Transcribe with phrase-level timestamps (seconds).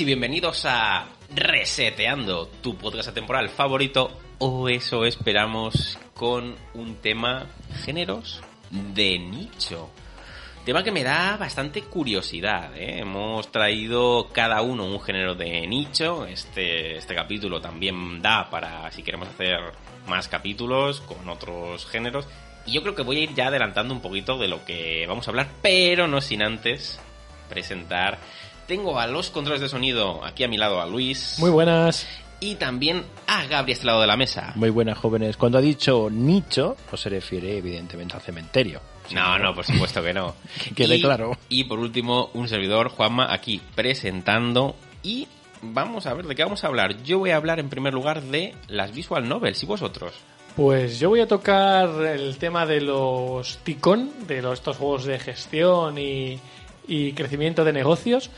[0.00, 7.46] Y bienvenidos a Reseteando, tu podcast atemporal favorito, o eso esperamos, con un tema
[7.84, 9.90] géneros de nicho.
[10.64, 13.00] Tema que me da bastante curiosidad, ¿eh?
[13.00, 16.24] Hemos traído cada uno un género de nicho.
[16.24, 19.60] Este, este capítulo también da para si queremos hacer
[20.06, 22.26] más capítulos con otros géneros.
[22.64, 25.28] Y yo creo que voy a ir ya adelantando un poquito de lo que vamos
[25.28, 26.98] a hablar, pero no sin antes
[27.50, 28.18] presentar.
[28.66, 31.36] Tengo a los controles de sonido aquí a mi lado a Luis.
[31.38, 32.06] Muy buenas.
[32.40, 34.52] Y también a Gabri a este lado de la mesa.
[34.56, 35.36] Muy buenas, jóvenes.
[35.36, 38.80] Cuando ha dicho nicho, no se refiere evidentemente al cementerio.
[39.12, 40.34] No, no, por supuesto que no.
[40.64, 41.36] Que quede claro.
[41.48, 44.74] Y por último, un servidor, Juanma, aquí presentando.
[45.02, 45.28] Y
[45.62, 47.02] vamos a ver de qué vamos a hablar.
[47.02, 49.62] Yo voy a hablar en primer lugar de las visual novels.
[49.62, 50.12] ¿Y vosotros?
[50.56, 55.18] Pues yo voy a tocar el tema de los TICON, de los, estos juegos de
[55.18, 56.38] gestión y,
[56.86, 58.30] y crecimiento de negocios.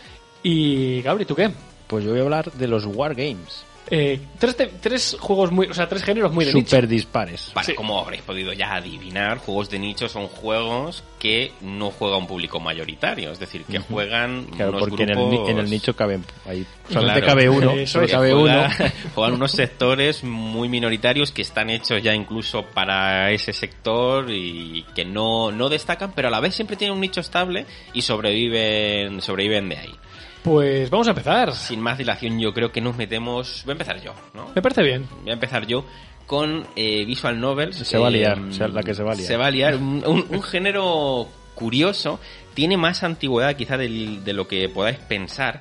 [0.45, 1.51] Y Gabri, ¿tú qué?
[1.89, 3.65] Pues yo voy a hablar de los Wargames.
[3.91, 6.69] Eh, tres, tres juegos muy, o sea, tres géneros muy de nicho.
[6.71, 7.53] Super dispares.
[7.55, 7.75] Vale, Sí.
[7.75, 12.61] como habréis podido ya adivinar, juegos de nicho son juegos que no juega un público
[12.61, 13.31] mayoritario.
[13.31, 15.19] Es decir, que juegan Claro, unos porque en el,
[15.51, 16.67] en el nicho caben ahí.
[16.89, 17.27] Solamente Claro.
[17.27, 17.87] cabe uno.
[17.87, 18.91] Solo cabe Juega- uno.
[19.15, 25.05] juegan unos sectores muy minoritarios que están hechos ya incluso para ese sector y que
[25.05, 27.65] no, no destacan, pero a la vez siempre tienen un nicho estable
[27.95, 29.95] y sobreviven, sobreviven de ahí.
[30.43, 31.55] Pues vamos a empezar.
[31.55, 33.63] Sin más dilación, yo creo que nos metemos.
[33.65, 34.51] Voy a empezar yo, ¿no?
[34.55, 35.07] Me parece bien.
[35.23, 35.87] Voy a empezar yo
[36.27, 37.77] con eh, Visual Novels.
[37.77, 39.27] Se va a liar, Eh, o sea, la que se va a liar.
[39.27, 39.77] Se va a liar.
[39.77, 42.21] Un, un- un género curioso.
[42.53, 45.61] Tiene más antigüedad quizá del- de lo que podáis pensar.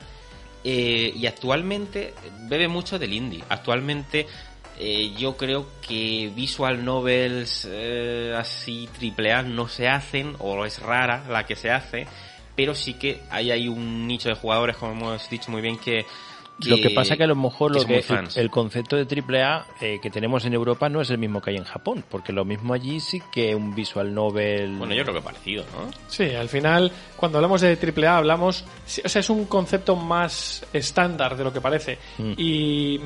[0.63, 2.13] Eh, y actualmente
[2.47, 3.43] bebe mucho del indie.
[3.49, 4.27] Actualmente
[4.79, 10.79] eh, yo creo que Visual Novels eh, así triple A no se hacen, o es
[10.79, 12.07] rara la que se hace.
[12.55, 16.05] Pero sí que hay, hay un nicho de jugadores, como hemos dicho muy bien, que...
[16.65, 18.03] Lo que pasa que a lo mejor lo que,
[18.35, 21.57] el concepto de AAA eh, que tenemos en Europa no es el mismo que hay
[21.57, 24.75] en Japón, porque lo mismo allí sí que un visual novel.
[24.77, 25.91] Bueno, yo creo que parecido, ¿no?
[26.07, 28.65] Sí, al final, cuando hablamos de AAA, hablamos.
[29.03, 31.97] O sea, es un concepto más estándar de lo que parece.
[32.17, 32.33] Mm.
[32.37, 32.99] Y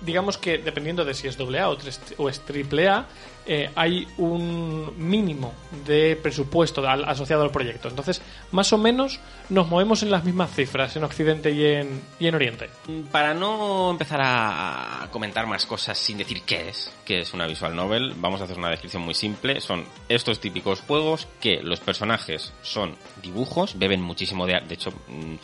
[0.00, 1.76] digamos que dependiendo de si es AA o,
[2.18, 3.06] o es AAA,
[3.50, 5.54] eh, hay un mínimo
[5.86, 7.88] de presupuesto al- asociado al proyecto.
[7.88, 8.20] Entonces,
[8.52, 12.34] más o menos nos movemos en las mismas cifras en Occidente y en, y en
[12.34, 12.68] Oriente.
[13.10, 17.74] Para no empezar a comentar más cosas sin decir qué es, qué es una visual
[17.74, 19.60] novel, vamos a hacer una descripción muy simple.
[19.60, 24.68] Son estos típicos juegos que los personajes son dibujos, beben muchísimo de arte.
[24.68, 25.34] De hecho, mm,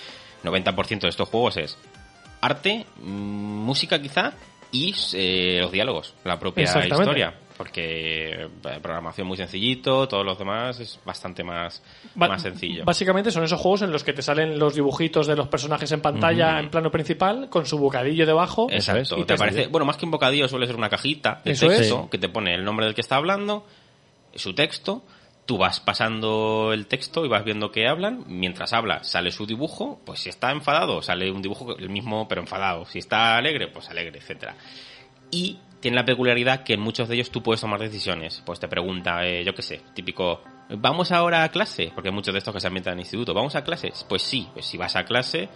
[0.47, 1.79] 90% de estos juegos es
[2.43, 4.33] arte, mm, música quizá
[4.71, 6.65] y eh, los diálogos, la propia
[7.05, 7.35] historia.
[7.57, 8.49] Porque eh,
[8.83, 11.83] programación muy sencillito, todos los demás es bastante más,
[12.17, 12.85] Ba- más sencillo.
[12.85, 16.01] Básicamente son esos juegos en los que te salen los dibujitos de los personajes en
[16.01, 18.67] pantalla en plano principal con su bocadillo debajo.
[18.71, 19.15] Exacto.
[19.17, 21.71] Es, Y te aparece, bueno, más que un bocadillo suele ser una cajita de Eso
[21.71, 21.79] es.
[21.79, 23.65] texto que te pone el nombre del que está hablando,
[24.35, 25.05] su texto,
[25.47, 30.01] tú vas pasando el texto y vas viendo que hablan, mientras habla sale su dibujo,
[30.05, 33.89] pues si está enfadado sale un dibujo el mismo pero enfadado, si está alegre pues
[33.91, 34.57] alegre, etcétera.
[35.31, 38.43] Y tiene la peculiaridad que en muchos de ellos tú puedes tomar decisiones.
[38.47, 40.41] Pues te pregunta, eh, yo qué sé, típico,
[40.71, 41.93] ¿vamos ahora a clase?
[41.95, 43.35] Porque hay muchos de estos que se ambientan en instituto.
[43.35, 44.07] ¿Vamos a clases?
[44.09, 45.51] Pues sí, pues si vas a clase,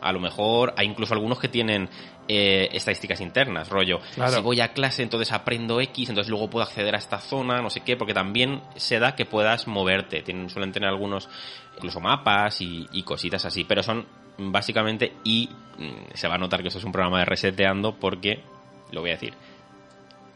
[0.00, 1.88] a lo mejor hay incluso algunos que tienen
[2.28, 4.34] eh, estadísticas internas, rollo, Claro.
[4.34, 7.68] si voy a clase entonces aprendo X, entonces luego puedo acceder a esta zona, no
[7.68, 10.22] sé qué, porque también se da que puedas moverte.
[10.22, 11.28] Tienen, suelen tener algunos,
[11.74, 14.06] incluso mapas y, y cositas así, pero son
[14.38, 18.44] básicamente, y mm, se va a notar que esto es un programa de reseteando porque,
[18.92, 19.34] lo voy a decir,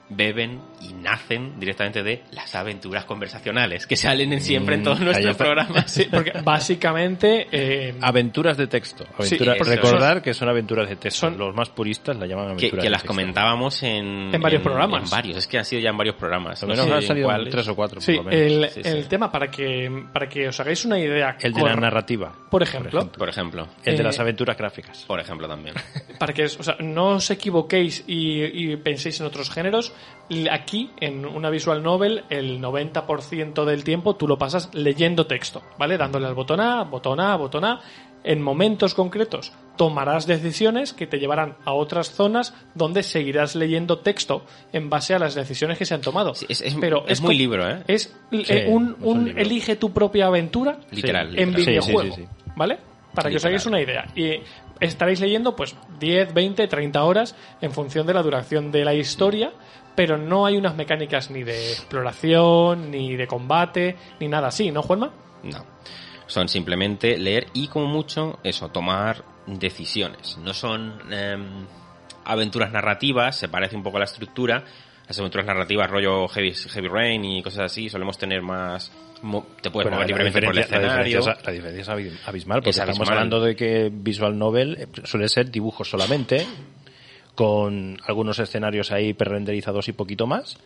[0.09, 5.05] beben y nacen directamente de las aventuras conversacionales que salen en siempre en todos Mm,
[5.05, 5.45] nuestros está.
[5.45, 5.91] programas.
[5.91, 9.05] Sí, porque básicamente eh, Aventuras de texto.
[9.19, 9.71] Aventura- Sí, eso.
[9.71, 11.21] recordar que son aventuras de texto.
[11.27, 13.09] Son- Los más puristas la llaman Que, aventuras que de las texto.
[13.09, 15.05] comentábamos en, En varios programas.
[15.05, 16.63] En varios, es que han sido ya en varios programas.
[16.63, 18.01] Al No menos han salido tres o cuatro.
[18.01, 18.53] sí, por lo menos.
[18.53, 18.89] el, Sí, sí.
[18.89, 22.33] el tema para que para que os hagáis una idea El de la narrativa.
[22.51, 23.67] por ejemplo, Por ejemplo.
[23.85, 25.05] El de Eh, las aventuras gráficas.
[25.07, 25.75] Por ejemplo también.
[26.19, 29.93] para que o sea, no os equivoquéis y, y penséis en otros géneros,
[30.51, 35.97] aquí en una visual novel el 90% del tiempo tú lo pasas leyendo texto, ¿vale?
[35.99, 37.81] Dándole al botón A, botón A, botón A.
[38.25, 44.45] En momentos concretos tomarás decisiones que te llevarán a otras zonas donde seguirás leyendo texto
[44.73, 46.35] en base a las decisiones que se han tomado.
[46.35, 47.85] Sí, es- es- Pero es muy libro, ¿eh?
[47.87, 49.41] Es eh, Sí, un, es un un libro.
[49.43, 51.55] elige tu propia aventura Literal, en literal.
[51.55, 52.29] Sí, sí, videojuego, sí, sí.
[52.57, 52.79] ¿vale?
[53.15, 54.07] Para que os hagáis una idea.
[54.17, 54.41] Y
[54.81, 59.53] estaréis leyendo pues 10, 20, 30 horas en función de la duración de la historia,
[59.97, 64.83] pero no hay unas mecánicas ni de exploración, ni de combate, ni nada así, ¿no,
[64.83, 65.11] Juanma?
[65.43, 65.65] No.
[66.27, 70.39] Son simplemente leer y como mucho eso, tomar decisiones.
[70.39, 71.67] No son em,
[72.25, 74.65] aventuras narrativas, se parece un poco a la estructura.
[75.07, 78.91] Las aventuras narrativas rollo Heavy, Heavy Rain y cosas así solemos tener más...
[79.23, 80.89] mo- Te puedes Bueno, mover libremente por el escenario.
[81.21, 84.77] diferencia es, la diferencia es abi- abismal, porque Es estamos hablando de que visual novel
[84.81, 86.45] eh, suele ser dibujos solamente,
[87.37, 90.59] con algunos escenarios ahí prerenderizados y poquito más.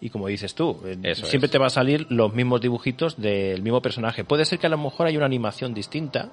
[0.00, 1.52] Y como dices tú, eh, Eso siempre es.
[1.52, 4.24] te va a salir los mismos dibujitos del mismo personaje.
[4.24, 6.30] Puede ser que a lo mejor hay una animación distinta,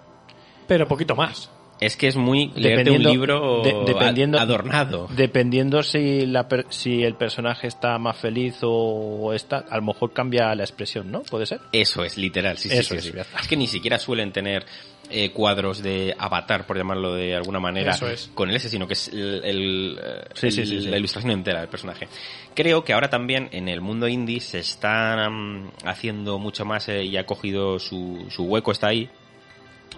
[0.67, 1.51] Pero poquito más.
[1.79, 5.07] Es que es muy leerte un libro de- dependiendo, adornado.
[5.15, 10.53] Dependiendo si, la si el personaje está más feliz o está, a lo mejor cambia
[10.55, 11.23] la expresión, ¿no?
[11.23, 11.59] ¿Puede ser?
[11.73, 13.47] Eso es, literal, sí, Eso sí, es, sí.
[13.49, 14.65] que ni siquiera suelen tener
[15.09, 18.31] eh, cuadros de avatar, por llamarlo de alguna manera, es.
[18.33, 20.87] con el S, sino que es el- el, eh, Sí, sí, el- sí, sí.
[20.87, 22.07] la ilustración entera del personaje.
[22.55, 27.03] Creo que ahora también en el mundo indie se está mm, haciendo mucho más eh,
[27.03, 29.09] y ha cogido su, su hueco, está ahí,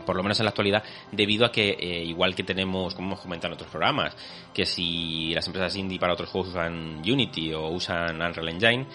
[0.06, 3.22] por lo menos en la actualidad, debido a que, eh, igual que tenemos, como hemos
[3.22, 4.16] comentado en otros programas,
[4.54, 8.86] que si las empresas indie para otros juegos usan Unity o usan Unreal Engine,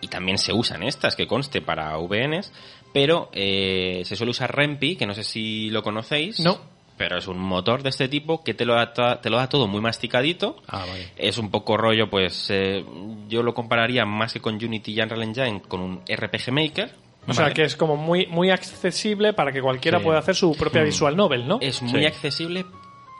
[0.00, 2.52] y también se usan estas, que conste, para VNs,
[2.92, 6.40] pero eh, se suele usar Rempi, que no sé si lo conocéis.
[6.40, 6.58] No.
[6.96, 9.66] Pero es un motor de este tipo que te lo da, te lo da todo
[9.66, 10.56] muy masticadito.
[10.66, 11.08] Ah, vale.
[11.16, 12.84] Es un poco rollo, pues eh,
[13.26, 16.94] yo lo compararía más que con Unity y Unreal Engine con un RPG Maker.
[17.26, 17.54] O sea, ¿vale?
[17.54, 20.04] que es como muy, muy accesible para que cualquiera Sí.
[20.04, 21.58] pueda hacer su propia visual novel, ¿no?
[21.60, 22.06] Es muy Sí.
[22.06, 22.64] accesible,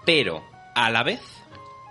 [0.04, 0.42] pero
[0.74, 1.20] a la vez,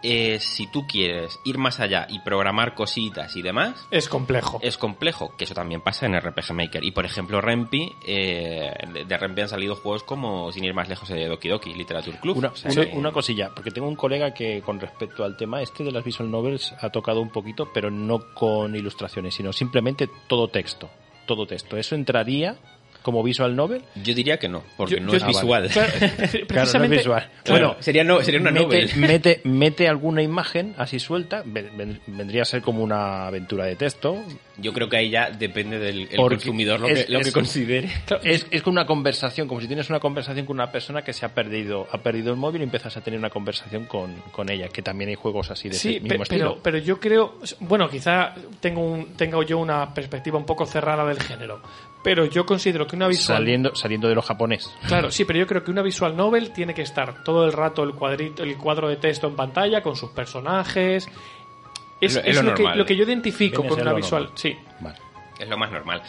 [0.02, 4.60] eh, si tú quieres ir más allá y programar cositas y demás, Es complejo.
[4.62, 6.84] es complejo, que eso también pasa en RPG Maker.
[6.84, 10.90] Y por ejemplo, Rempi, eh, de- de Rempi han salido juegos como, sin ir más
[10.90, 12.38] lejos, de Doki Doki, Literature Club.
[12.38, 15.38] Una, O sea una- que- una cosilla, porque tengo un colega que con respecto al
[15.38, 19.52] tema este de las visual novels ha tocado un poquito, pero no con ilustraciones, sino
[19.54, 20.90] simplemente todo texto.
[21.30, 21.78] Todo texto.
[21.78, 22.56] ¿Eso entraría
[23.04, 23.84] como visual novel?
[24.04, 25.70] Yo diría que no, porque Yo- no yo- es Ah, visual.
[25.70, 27.30] Claro, Claro, no es precisamente- visual.
[27.44, 28.90] claro, Bueno, sería, no, sería una mete, novel.
[28.98, 33.76] mete, mete alguna imagen así suelta, ven- ven- vendría a ser como una aventura de
[33.76, 34.18] texto.
[34.62, 37.34] Yo creo que ahí ya depende del el consumidor lo, es- que, lo que es-
[37.34, 37.90] considere.
[38.24, 41.26] Es, es como una conversación, como si tienes una conversación con una persona que se
[41.26, 44.68] ha perdido, ha perdido el móvil y empiezas a tener una conversación con, con ella,
[44.70, 46.60] que también hay juegos así de Sí, ese pe- mismo pero, estilo.
[46.64, 51.22] pero yo creo, bueno, quizá tengo, un, tengo yo una perspectiva un poco cerrada del
[51.22, 51.62] género,
[52.04, 53.40] pero yo considero que una visual...
[53.40, 54.70] Saliendo, saliendo de lo japonés.
[54.88, 57.84] Claro, sí, pero yo creo que una visual novel tiene que estar todo el rato
[57.84, 61.08] el cuadrito, el cuadro de texto en pantalla con sus personajes.
[62.02, 64.24] Es, lo- es que, lo que yo identifico ser una visual.
[64.24, 64.38] normal.
[64.40, 64.56] Sí.
[64.80, 64.98] Vale.
[65.40, 66.02] Es lo más normal.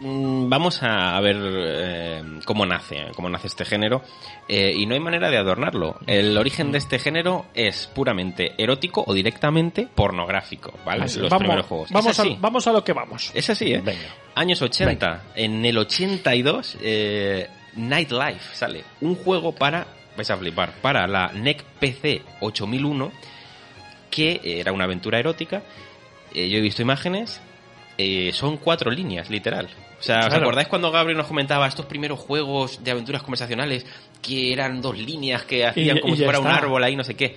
[0.00, 4.00] Mm, Vamos a ver eh, cómo nace, cómo nace este género
[4.46, 5.98] eh, y no hay manera de adornarlo.
[6.06, 11.04] El origen de este género es puramente erótico o directamente pornográfico, ¿vale?
[11.04, 11.90] Así, Los vamos, primeros juegos.
[11.90, 13.30] Vamos, a, vamos a lo que vamos.
[13.34, 13.80] Es así, ¿eh?
[13.84, 14.08] Venga.
[14.36, 15.22] Años 80.
[15.34, 18.84] En el 82, eh, Nightlife sale.
[19.00, 19.84] Un juego para,
[20.16, 23.10] vais a flipar, para la NEC PC 8001,
[24.18, 25.62] que era una aventura erótica.
[26.34, 27.40] Eh, yo he visto imágenes.
[28.00, 29.66] eh, son cuatro líneas, literal.
[29.98, 30.42] O sea, ¿os Claro.
[30.42, 33.84] acordáis cuando Gabriel nos comentaba estos primeros juegos de aventuras conversacionales
[34.22, 37.02] que eran dos líneas que hacían Y- como y si fuera un árbol ahí, no
[37.02, 37.34] sé qué?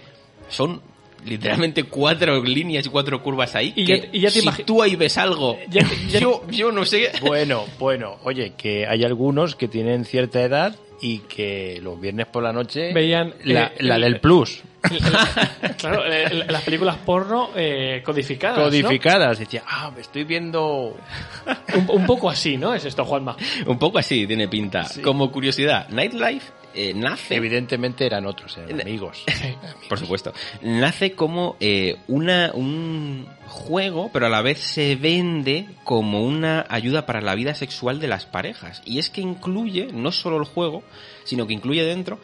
[0.49, 0.79] Son
[1.25, 3.73] literalmente cuatro líneas y cuatro curvas ahí.
[3.75, 6.71] Y que ya- y ya te si tú ahí ves algo, Ya- ya- yo, yo
[6.71, 7.11] no sé.
[7.21, 12.43] Bueno, bueno, oye, que hay algunos que tienen cierta edad y que los viernes por
[12.43, 14.61] la noche Veían, la, eh, la el- del plus
[15.77, 18.57] claro, eh, las películas porno eh, codificadas.
[18.57, 18.63] ¿no?
[18.65, 19.39] codificadas.
[19.39, 20.97] Decía, ah, me estoy viendo.
[21.75, 22.73] Un, un poco así, ¿no?
[22.73, 23.35] Es esto, Juanma.
[23.65, 24.85] Un poco así tiene pinta.
[24.85, 25.01] Sí.
[25.01, 27.35] Como curiosidad, Nightlife eh, nace...
[27.35, 29.23] Evidentemente eran otros, eran amigos.
[29.89, 30.33] Por supuesto.
[30.61, 37.05] Nace como eh, una, un juego, pero a la vez se vende como una ayuda
[37.05, 38.81] para la vida sexual de las parejas.
[38.85, 40.83] Y es que incluye no solo el juego,
[41.25, 42.19] sino que incluye dentro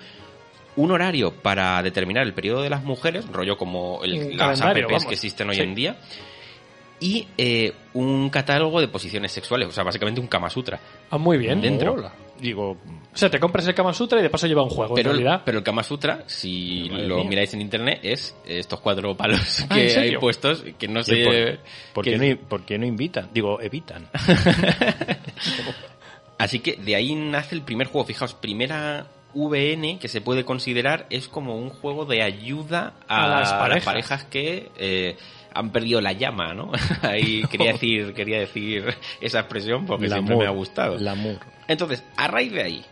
[0.78, 5.06] un horario para determinar el periodo de las mujeres, rollo como el, las apps vamos.
[5.06, 5.62] que existen hoy Sí.
[5.64, 5.98] en día,
[7.00, 10.80] y eh, un catálogo de posiciones sexuales, o sea, básicamente un Kama Sutra.
[11.12, 11.62] Ah, muy bien.
[11.62, 11.94] Dentro.
[11.94, 12.12] Hola.
[12.40, 15.10] Digo, O sea, te compras el Kama Sutra y de paso lleva un juego, Pero
[15.10, 15.42] en el, realidad.
[15.44, 17.30] pero el Kama Sutra, si Madre lo mía.
[17.30, 21.24] miráis en internet, es estos cuatro palos Ah, que ¿en hay puestos, que no sé...
[21.24, 21.60] ¿por,
[21.96, 23.30] por que- qué no, por qué no invitan?
[23.34, 24.08] Digo, evitan.
[26.38, 28.06] Así que de ahí nace el primer juego.
[28.06, 29.08] Fijaos, primera
[29.38, 33.86] VN que se puede considerar es como un juego de ayuda a, A las parejas.
[33.86, 35.18] parejas que eh,
[35.54, 36.72] han perdido la llama, ¿no?
[37.02, 40.98] Ahí quería decir, quería decir esa expresión porque siempre me ha gustado.
[40.98, 41.40] L'amour.
[41.68, 42.86] Entonces, a raíz de ahí,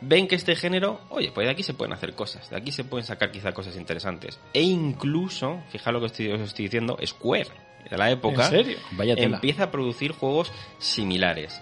[0.00, 2.84] ven que este género, oye, pues de aquí se pueden hacer cosas, de aquí se
[2.84, 4.38] pueden sacar quizá cosas interesantes.
[4.52, 7.50] E incluso, fijaos lo que estoy, os estoy diciendo, Square,
[7.90, 8.78] de la época, ¿En serio?
[8.92, 11.60] Vaya empieza a producir juegos similares.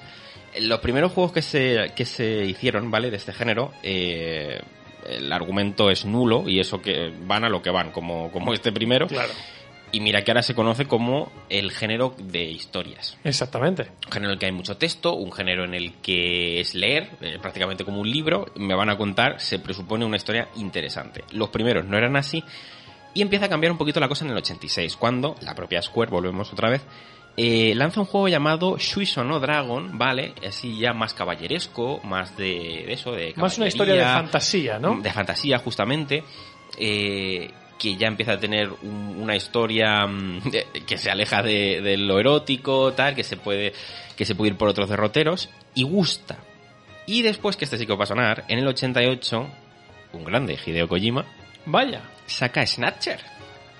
[0.60, 3.10] Los primeros juegos que se, que se hicieron, ¿vale?
[3.10, 4.60] De este género, eh,
[5.06, 8.72] el argumento es nulo y eso que van a lo que van, como, como este
[8.72, 9.06] primero.
[9.06, 9.32] Claro.
[9.90, 13.16] Y mira que ahora se conoce como el género de historias.
[13.24, 13.90] Exactamente.
[14.06, 17.08] Un género en el que hay mucho texto, un género en el que es leer,
[17.22, 21.24] eh, prácticamente como un libro, me van a contar, se presupone una historia interesante.
[21.32, 22.44] Los primeros no eran así
[23.14, 26.10] y empieza a cambiar un poquito la cosa en el 86, cuando la propia Square,
[26.10, 26.82] volvemos otra vez,
[27.40, 30.34] eh, lanza un juego llamado Shuiso no Dragon, ¿vale?
[30.46, 34.96] Así ya más caballeresco, más de, de eso, de Más una historia de fantasía, ¿no?
[35.00, 36.24] de fantasía, justamente.
[36.78, 40.40] eh, que ya empieza a tener un- una historia mm,
[40.86, 43.72] que se aleja de, de lo erótico, tal, que se puede
[44.16, 46.38] que se puede ir por otros derroteros y gusta.
[47.06, 49.46] Y después que este sí que va a sonar, en el 88
[50.12, 51.24] un grande Hideo Kojima
[51.66, 52.02] Vaya.
[52.26, 53.20] saca Snatcher,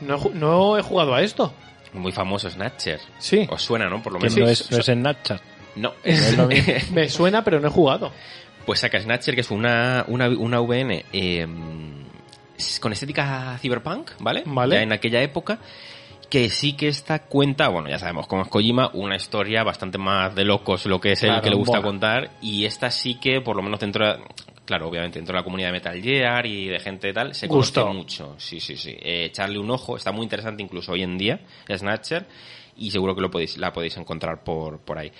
[0.01, 1.53] No, no he jugado a esto.
[1.99, 3.01] Muy famoso Snatcher.
[3.19, 3.47] Sí.
[3.51, 4.03] Os suena, ¿no?
[4.03, 4.39] Por lo Que menos.
[4.39, 5.41] no, es, no es en Snapchat.
[5.77, 5.95] No.
[6.05, 6.73] es lo mismo.
[6.93, 8.13] Me suena, pero no he jugado.
[8.67, 11.47] Pues saca Snatcher, que es una, una, una VN eh,
[12.81, 14.43] con estética cyberpunk, ¿vale?
[14.47, 14.77] Vale.
[14.77, 15.59] Ya en aquella época,
[16.29, 20.35] que sí que esta cuenta, bueno, ya sabemos cómo es Kojima, una historia bastante más
[20.35, 23.41] de locos, lo que es el Claro, que le gusta contar, y esta sí que,
[23.41, 24.19] por lo menos dentro de,
[24.69, 27.85] claro, obviamente dentro de la comunidad de Metal Gear y de gente tal, se Gustó.
[27.85, 28.35] conoce mucho.
[28.37, 28.91] Sí, sí, sí.
[29.01, 31.41] Eh, echarle un ojo, está muy interesante incluso hoy en día,
[31.75, 32.27] Snatcher,
[32.77, 35.11] y seguro que lo podéis, la podéis encontrar por, por ahí.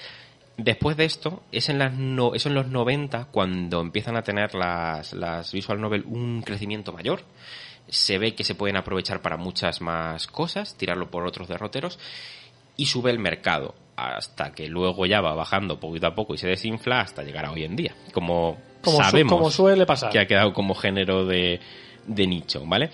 [0.59, 4.55] Después de esto, es en las no, es en los 90 cuando empiezan a tener
[4.55, 7.23] las, las visual novel un crecimiento mayor.
[7.89, 11.99] Se ve que se pueden aprovechar para muchas más cosas, tirarlo por otros derroteros
[12.77, 16.47] y sube el mercado hasta que luego ya va bajando poquito a poco y se
[16.47, 17.95] desinfla hasta llegar a hoy en día.
[18.13, 20.11] Como, Como, su- sabemos como suele pasar.
[20.11, 21.61] que ha quedado como género de,
[22.07, 22.91] de nicho, ¿vale?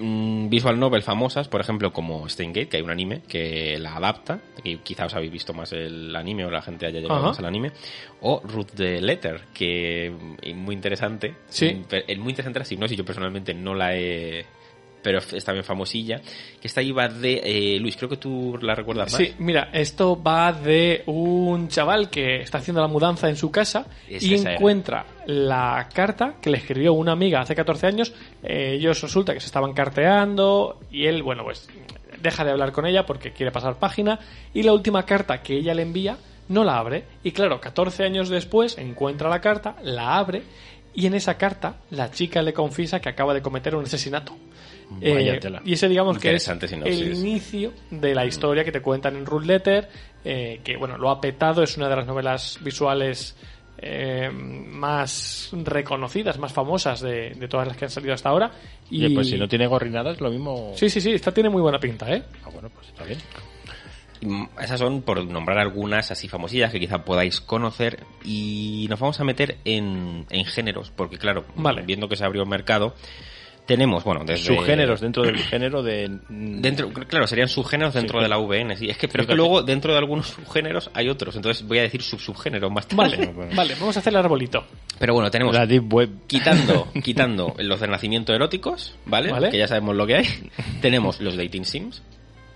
[0.00, 4.38] Mm, Visual novel famosas, por ejemplo, como Steingate, que hay un anime que la adapta,
[4.62, 7.28] y quizá os habéis visto más el anime o la gente haya llegado Ajá.
[7.28, 7.72] más al anime,
[8.20, 11.34] o Ruth the Letter, que es muy interesante.
[11.48, 11.74] Sí.
[11.74, 14.46] Mm, Es muy interesante la sinopsis, yo personalmente no la he...
[15.08, 16.20] pero es también famosilla,
[16.60, 17.40] que esta iba de...
[17.42, 19.16] eh, Luis, creo que tú la recuerdas más.
[19.16, 23.86] Sí, mira, esto va de un chaval que está haciendo la mudanza en su casa
[24.06, 28.12] Es y encuentra la carta que le escribió una amiga hace 14 años.
[28.42, 31.66] Eh, ellos resulta que se estaban carteando y él, bueno, pues
[32.20, 34.18] deja de hablar con ella porque quiere pasar página
[34.52, 36.18] y la última carta que ella le envía
[36.50, 40.42] no la abre y claro, 14 años después encuentra la carta, la abre
[40.94, 44.36] y en esa carta la chica le confiesa que acaba de cometer un asesinato.
[45.00, 49.26] Eh, y ese digamos que es el inicio de la historia que te cuentan en
[49.26, 49.88] Root Letter,
[50.24, 53.36] eh, que bueno, lo ha petado, es una de las novelas visuales
[53.78, 58.50] eh, más reconocidas, más famosas de, de todas las que han salido hasta ahora.
[58.90, 60.72] Y Oye, pues si no tiene gorrinadas, lo mismo.
[60.74, 62.22] Sí, sí, sí, esta tiene muy buena pinta, ¿eh?
[62.44, 63.18] Ah, bueno, pues está bien.
[64.60, 68.04] Esas son, por nombrar algunas así famosillas que quizá podáis conocer.
[68.24, 71.82] Y nos vamos a meter en, en géneros, porque claro, Vale.
[71.82, 72.94] viendo que se abrió el mercado,
[73.68, 74.46] tenemos, bueno, desde...
[74.56, 76.18] Subgéneros dentro del género de.
[76.30, 78.22] Dentro, claro, serían subgéneros dentro Sí.
[78.24, 78.72] de la VN.
[78.72, 81.82] Es que, pero es que luego dentro de algunos subgéneros hay otros, entonces voy a
[81.82, 83.02] decir sub-subgéneros más tarde.
[83.02, 83.54] Vale, bueno.
[83.54, 84.64] vale, vamos a hacer el arbolito.
[84.98, 86.10] Pero bueno, tenemos La Deep Web.
[86.26, 89.30] quitando, quitando los de nacimiento eróticos, ¿vale?
[89.30, 89.50] Vale.
[89.50, 90.26] Que ya sabemos lo que hay.
[90.80, 92.02] tenemos los dating sims,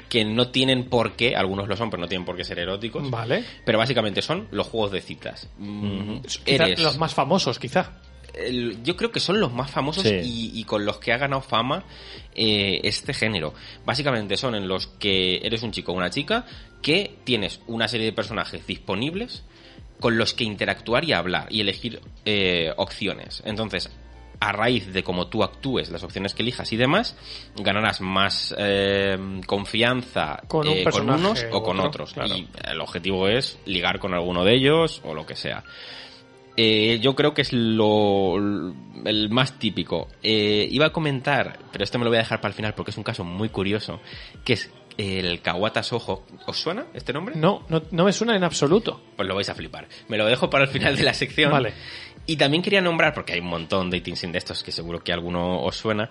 [0.08, 3.10] que no tienen por qué, algunos lo son, pero no tienen por qué ser eróticos.
[3.10, 3.44] Vale.
[3.66, 5.48] Pero básicamente son los juegos de citas.
[5.58, 6.16] Mm,
[6.46, 7.92] Eres, los más famosos, quizá.
[8.34, 10.20] El- yo creo que son los más famosos Sí.
[10.22, 11.84] y, y con los que ha ganado fama
[12.34, 13.52] eh, este género.
[13.84, 16.46] Básicamente son en los que eres un chico o una chica
[16.80, 19.44] que tienes una serie de personajes disponibles
[20.00, 23.42] con los que interactuar y hablar y elegir eh, opciones.
[23.44, 23.90] Entonces,
[24.40, 27.16] a raíz de cómo tú actúes, las opciones que elijas y demás,
[27.54, 32.14] ganarás más eh, confianza Con un eh, unos o con otro, otros.
[32.14, 32.34] claro.
[32.34, 35.62] Y el objetivo es ligar con alguno de ellos o lo que sea.
[36.56, 40.08] Eh, yo creo que es lo el más típico.
[40.22, 42.90] Eh, iba a comentar, pero esto me lo voy a dejar para el final porque
[42.90, 44.00] es un caso muy curioso,
[44.44, 46.24] que es el Kawata Soho.
[46.46, 47.34] ¿Os suena este nombre?
[47.36, 49.00] No, no, no me suena en absoluto.
[49.16, 49.88] Pues lo vais a flipar.
[50.08, 51.50] Me lo dejo para el final de la sección.
[51.50, 51.72] Vale.
[52.26, 55.02] Y también quería nombrar, porque hay un montón de dating sim de estos que seguro
[55.02, 56.08] que alguno os suena,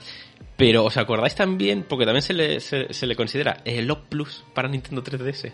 [0.58, 1.86] pero ¿os acordáis también?
[1.88, 5.54] Porque también se le, se, se le considera el Love Plus para Nintendo 3DS.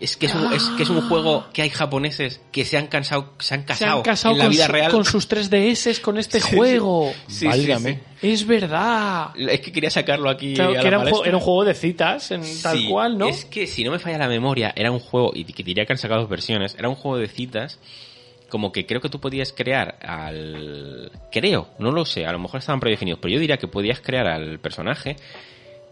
[0.00, 2.88] Es que es, un, es que es un juego que hay japoneses que se han
[2.88, 4.90] cansado, se han Se casado, han casado en la con, vida su- real.
[4.92, 7.12] con sus 3DS con este Sí, juego.
[7.26, 8.00] Sí, sí, Válgame.
[8.20, 8.28] sí.
[8.28, 9.28] Es verdad.
[9.36, 10.54] Es que quería sacarlo aquí.
[10.54, 11.28] Claro, a que la era un, juego, palestra.
[11.30, 13.28] era un juego de citas, en tal cual, ¿no?
[13.28, 15.92] Es que si no me falla la memoria, era un juego, y que diría que
[15.94, 17.78] han sacado dos versiones, era un juego de citas,
[18.50, 21.10] como que creo que tú podías crear al...
[21.32, 24.26] Creo, no lo sé, a lo mejor estaban predefinidos, pero yo diría que podías crear
[24.26, 25.16] al personaje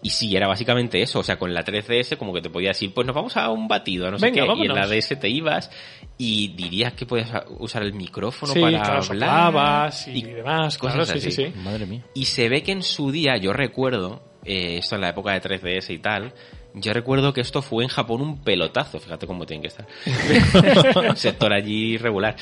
[0.02, 2.94] y sí, era básicamente eso, o sea, con la 3DS como que te podías ir,
[2.94, 4.86] pues nos vamos a un batido, a no sé qué, y en la.
[4.86, 5.70] DS te ibas
[6.16, 11.20] y dirías que podías usar el micrófono sí, para claro, hablar y, demás, cosas claro,
[11.20, 11.52] sí, sí, así.
[11.52, 11.60] sí.
[11.60, 12.02] Madre mía.
[12.14, 15.42] Y se ve que en su día, yo recuerdo, eh, esto en la época de
[15.42, 16.32] 3DS y tal,
[16.74, 19.86] yo recuerdo que esto fue en Japón un pelotazo, fíjate cómo tienen que estar.
[21.16, 22.36] Sector allí regular.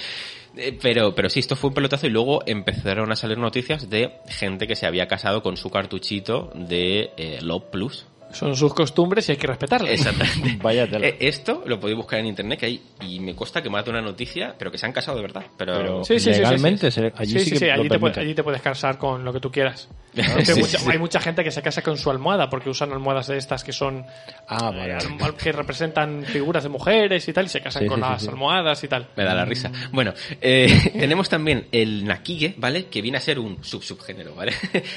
[0.57, 4.12] Eh, Pero, pero sí, esto fue un pelotazo y luego empezaron a salir noticias de
[4.28, 8.07] gente que se había casado con su cartuchito de eh, Love Plus.
[8.32, 9.90] Son sus costumbres y hay que respetarlas.
[9.90, 10.58] Exactamente.
[10.62, 11.06] Vaya tela.
[11.06, 13.90] Eh, Esto lo podéis buscar en internet que hay, y me consta que más de
[13.90, 15.47] una noticia, pero que se han casado de verdad.
[15.56, 17.00] Pero, Pero Sí, sí, sí, sí, legalmente, sí.
[17.00, 18.23] se- allí sí, que allí, te, puede- permiten.
[18.25, 19.88] allí te puedes casar con lo que tú quieras.
[20.18, 20.87] Sí, Hay mucha- sí.
[20.90, 23.73] Hay mucha gente que se casa con su almohada porque usan almohadas de estas que
[23.73, 24.04] son
[24.49, 24.94] Ah, vale.
[24.94, 25.04] vale.
[25.04, 28.28] eh, que representan figuras de mujeres y tal y se casan Sí, con las sí.
[28.28, 29.08] almohadas y tal.
[29.16, 29.70] Me da la risa.
[29.92, 30.66] Bueno, eh,
[30.99, 32.87] tenemos también el Nakige, ¿vale?
[32.87, 34.52] Que viene a ser un sub-subgénero, ¿vale?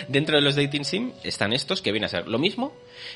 [0.07, 2.73] Dentro de los dating sim están estos que vienen a ser lo mismo,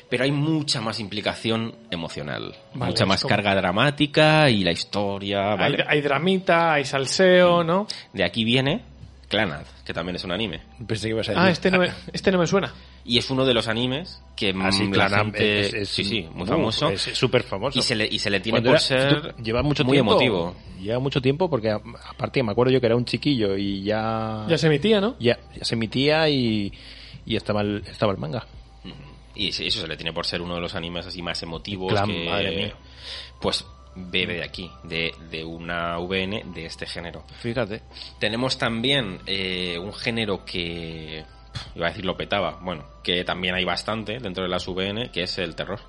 [0.08, 2.54] pero hay mucha más implicación emocional.
[2.74, 5.84] Vale, mucha más como- carga dramática y la historia, Hay, ¿vale?
[5.86, 7.86] hay dramita, hay salseo, ¿no?
[8.12, 8.82] De aquí viene
[9.28, 10.60] Clanad, que también es un anime.
[10.86, 11.44] Pensé que ibas a decir.
[11.46, 12.72] Ah, este no me, este no me suena.
[13.04, 15.60] Y es uno de los animes que Ah, sí, mm, gente...
[15.60, 16.90] es- es- sí, sí, muy uh, famoso.
[16.90, 17.76] Es súper famoso.
[17.76, 18.80] y, se le, y se le tiene Cuando por era-
[19.22, 20.54] ser lleva mucho muy tiempo, emotivo.
[20.80, 24.44] Lleva mucho tiempo porque a- aparte me acuerdo yo que era un chiquillo y ya
[24.48, 25.16] Ya se emitía, ¿no?
[25.18, 26.72] ya, ya se emitía y,
[27.24, 28.46] y estaba el, estaba el manga.
[29.36, 31.92] Y sí, eso se le tiene por ser uno de los animes así más emotivos
[31.92, 32.24] Clan, que...
[32.28, 32.74] madre mía.
[33.40, 37.24] Pues bebe de aquí, de, de una VN de este género.
[37.40, 37.82] Fíjate.
[38.18, 41.24] Tenemos también eh, un género que...
[41.74, 45.22] Iba a decir lo petaba, bueno, que también hay bastante dentro de las VN, que
[45.22, 45.80] es el terror.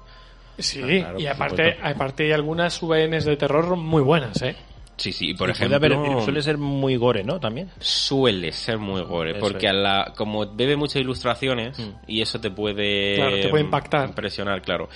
[0.58, 1.88] Sí, claro, y aparte, supuesto.
[1.88, 4.56] aparte hay algunas VNs de terror muy buenas, ¿eh?
[4.98, 5.78] Sí, sí, y por Sí, ejemplo...
[5.78, 7.40] haber- suele ser muy gore, ¿no?
[7.40, 7.70] También.
[7.80, 12.50] Suele ser muy gore, Eso porque a la, como bebe muchas ilustraciones y eso te
[12.52, 14.10] puede, Claro, te puede impactar.
[14.10, 14.90] impresionar, claro.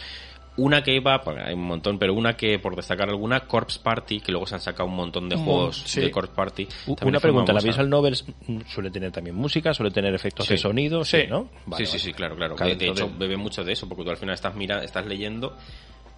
[0.57, 4.19] Una que iba, pues, hay un montón, pero una que, por destacar alguna, Corpse Party,
[4.19, 6.01] que luego se han sacado un montón de Un juegos sí.
[6.01, 6.67] de Corpse Party.
[7.03, 10.55] Una pregunta, la visual novels mm, suele tener también música, suele tener efectos Sí.
[10.55, 11.27] de sonido, sí, Sí.
[11.29, 11.43] ¿no?
[11.43, 11.99] sí, Vale, sí, vale.
[12.03, 12.55] sí, claro, claro.
[12.57, 15.05] Claro, de, de hecho, bebe mucho de eso, porque tú al final estás mirando, estás
[15.05, 15.55] leyendo,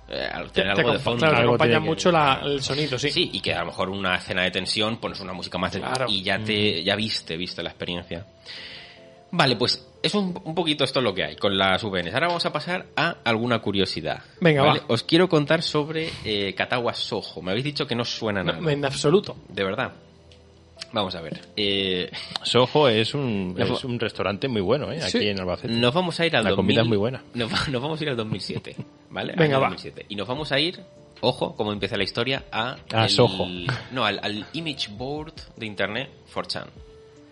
[0.09, 1.19] eh, al Te, tener te algo de fondo.
[1.19, 3.09] claro, algo acompaña que- mucho la- el sonido, sí.
[3.11, 5.79] Sí, y que a lo mejor una escena de tensión pones una música más de
[5.79, 6.05] Claro.
[6.09, 8.25] y ya te ya viste, viste la experiencia.
[9.35, 12.13] Vale, pues es un, un poquito esto lo que hay con las VNs.
[12.13, 14.21] Ahora vamos a pasar a alguna curiosidad.
[14.39, 14.79] Venga, ¿vale?
[14.81, 14.85] va.
[14.89, 17.41] Os quiero contar sobre eh, Katawa Soho.
[17.41, 18.59] Me habéis dicho que no suena nada.
[18.59, 19.35] No, en absoluto.
[19.49, 19.91] De verdad.
[20.91, 21.39] Vamos a ver.
[21.55, 22.11] Eh,
[22.43, 24.99] Soho es un, es un restaurante muy bueno, ¿eh?
[25.01, 25.27] Aquí Sí.
[25.27, 25.73] en Albacete.
[25.73, 27.23] nos vamos a ir al La 2000 comida es muy buena.
[27.33, 28.75] Nos, va- nos vamos a ir al 2007,
[29.09, 29.33] ¿vale?
[29.35, 29.69] Venga, va.
[29.69, 30.05] 2007.
[30.09, 30.79] Y nos vamos a ir,
[31.21, 32.77] ojo, como empieza la historia, a...
[32.93, 33.47] A el- Soho.
[33.91, 36.65] No, al, al image board de internet 4chan.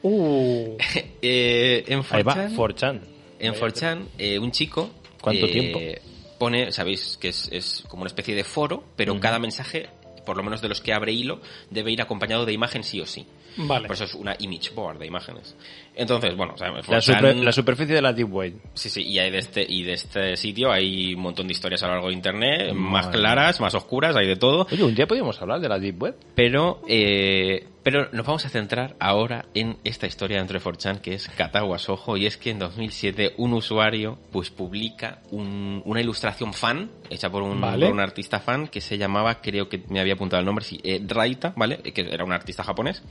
[0.04, 0.78] Uh,
[1.22, 3.00] Eh, en Ahí va, 4chan, 4chan.
[3.40, 4.90] en 4chan, eh, un chico...
[5.22, 5.80] ¿Cuánto eh, tiempo?
[6.40, 9.88] Pone, sabéis que es, es como una especie de foro, pero cada mensaje,
[10.26, 13.06] por lo menos de los que abre hilo, debe ir acompañado de imagen sí o
[13.06, 13.26] sí.
[13.58, 13.88] Vale.
[13.88, 15.56] Por eso es una image board de imágenes.
[15.94, 18.54] Entonces, bueno, o sea, La, 4chan super- la superficie de la Deep Web.
[18.74, 21.84] Sí, sí, y hay de este, y de este sitio hay un montón de historias
[21.84, 24.68] a lo largo de internet, más Madre claras, más oscuras, hay de todo.
[24.72, 26.16] Oye, un día podríamos hablar de la Deep Web.
[26.34, 31.16] Pero, eh, pero nos vamos a centrar ahora en esta historia dentro de 4chan que
[31.16, 36.54] es Katawa Soho y es que en 2007 un usuario pues publica un- una ilustración
[36.54, 37.86] fan hecha por un, Vale.
[37.88, 40.80] por un artista fan que se llamaba, creo que me había apuntado el nombre, sí,
[40.84, 41.78] eh, Raita, ¿vale?
[41.80, 43.04] Que era un artista japonés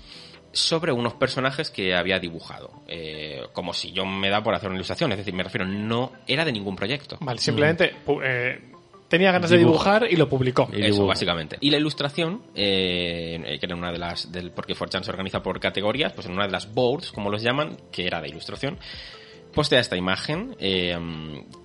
[0.53, 2.71] sobre unos personajes que había dibujado.
[2.89, 6.13] Eh, como si yo me da por hacer una ilustración, es decir, me refiero, no
[6.27, 7.17] era de ningún proyecto.
[7.21, 8.61] Vale, simplemente pu- eh,
[9.09, 9.95] tenía ganas de Dibuja.
[10.01, 10.69] dibujar y lo publicó.
[10.73, 11.07] Y Eso, dibujo.
[11.07, 11.57] básicamente.
[11.61, 15.61] Y la ilustración, eh, que era una de las, del, porque 4chan se organiza por
[15.61, 18.79] categorías, pues en una de las boards, como los llaman, que era de ilustración,
[19.55, 20.97] postea esta imagen eh,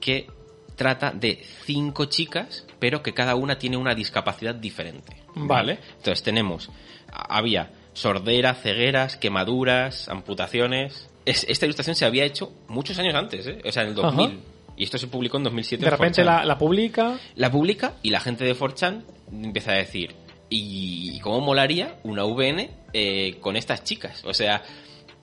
[0.01, 0.27] que
[0.75, 5.15] trata de cinco chicas, pero que cada una tiene una discapacidad diferente.
[5.35, 5.79] Vale.
[5.97, 6.69] Entonces tenemos,
[7.11, 11.09] había sordera, cegueras, quemaduras, amputaciones.
[11.25, 13.57] Es- esta ilustración se había hecho muchos años antes, ¿eh?
[13.65, 14.25] o sea, en el 2000.
[14.27, 14.35] Ajá.
[14.77, 15.81] Y esto se publicó en 2007.
[15.81, 16.25] De en repente 4chan.
[16.25, 17.17] la, la publica.
[17.35, 20.13] La publica y la gente de 4chan empieza a decir,
[20.49, 24.23] ¿y cómo molaría una VN eh, con estas chicas?
[24.25, 24.61] O sea,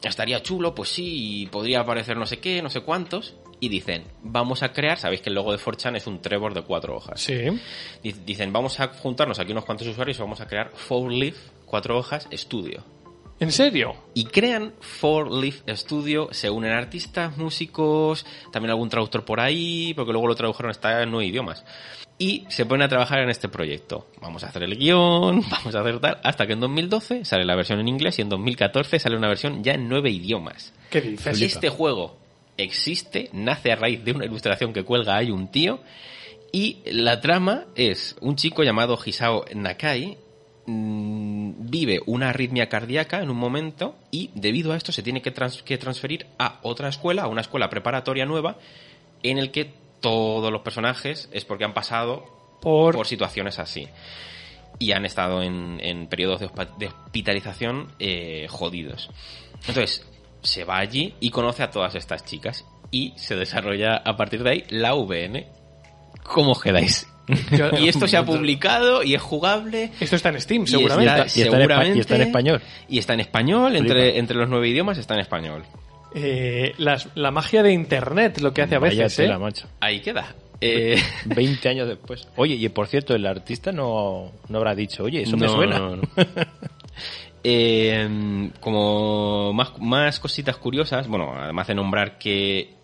[0.08, 3.34] estaría chulo, pues sí, y podría aparecer no sé qué, no sé cuántos.
[3.60, 6.62] Y dicen, vamos a crear, sabéis que el logo de 4chan es un Trevor de
[6.62, 7.20] cuatro hojas.
[7.20, 7.34] Sí.
[8.02, 11.36] Dic- Dicen, vamos a juntarnos aquí unos cuantos usuarios y vamos a crear Four Leaf,
[11.64, 12.82] cuatro hojas, estudio.
[13.38, 13.94] ¿En serio?
[14.14, 20.12] Y crean Four Leaf Studio, se unen artistas, músicos, también algún traductor por ahí, porque
[20.12, 21.64] luego lo tradujeron hasta en nueve idiomas.
[22.18, 24.07] Y se ponen a trabajar en este proyecto.
[24.20, 27.57] Vamos a hacer el guion, vamos a hacer tal, hasta que en 2012 sale la
[27.57, 30.72] versión en inglés y en 2014 sale una versión ya en nueve idiomas.
[30.90, 31.27] ¿Qué dices?
[31.46, 32.16] Este juego
[32.57, 35.81] existe, nace a raíz de una ilustración que cuelga ahí un tío.
[36.53, 40.18] Y la trama es un chico llamado Hisao Nakai.
[40.66, 45.31] mm, Vive una arritmia cardíaca en un momento y debido a esto se tiene que,
[45.31, 48.59] trans- que transferir a otra escuela, a una escuela preparatoria nueva,
[49.22, 49.70] en el que
[50.02, 52.24] todos los personajes es porque han pasado
[52.60, 52.94] Por...
[52.94, 53.88] por situaciones así.
[54.78, 59.10] Y han estado en, en periodos de, hospitalización eh, jodidos.
[59.60, 60.06] Entonces,
[60.42, 62.66] se va allí y conoce a todas estas chicas.
[62.90, 65.46] Y se desarrolla a partir de ahí la VN.
[66.24, 67.08] ¿Cómo os quedáis?
[67.52, 69.92] Yo- y esto se ha publicado y es jugable.
[70.00, 71.22] Esto está en Steam, y seguramente.
[71.22, 72.62] está- Y está en y está en español.
[72.88, 75.64] Y está en español, entre los nueve idiomas está en español.
[76.14, 79.38] Eh, las- la magia de Internet, lo que hace a Vaya veces, ¿eh?
[79.38, 79.68] macho.
[79.81, 80.35] Ahí queda.
[80.61, 82.29] Eh, 20 años después.
[82.37, 85.79] Oye, y por cierto, el artista no, no habrá dicho, oye, eso me suena.
[85.79, 86.03] no, no.
[87.44, 92.75] Eh, como más, más cositas curiosas, bueno, además de nombrar que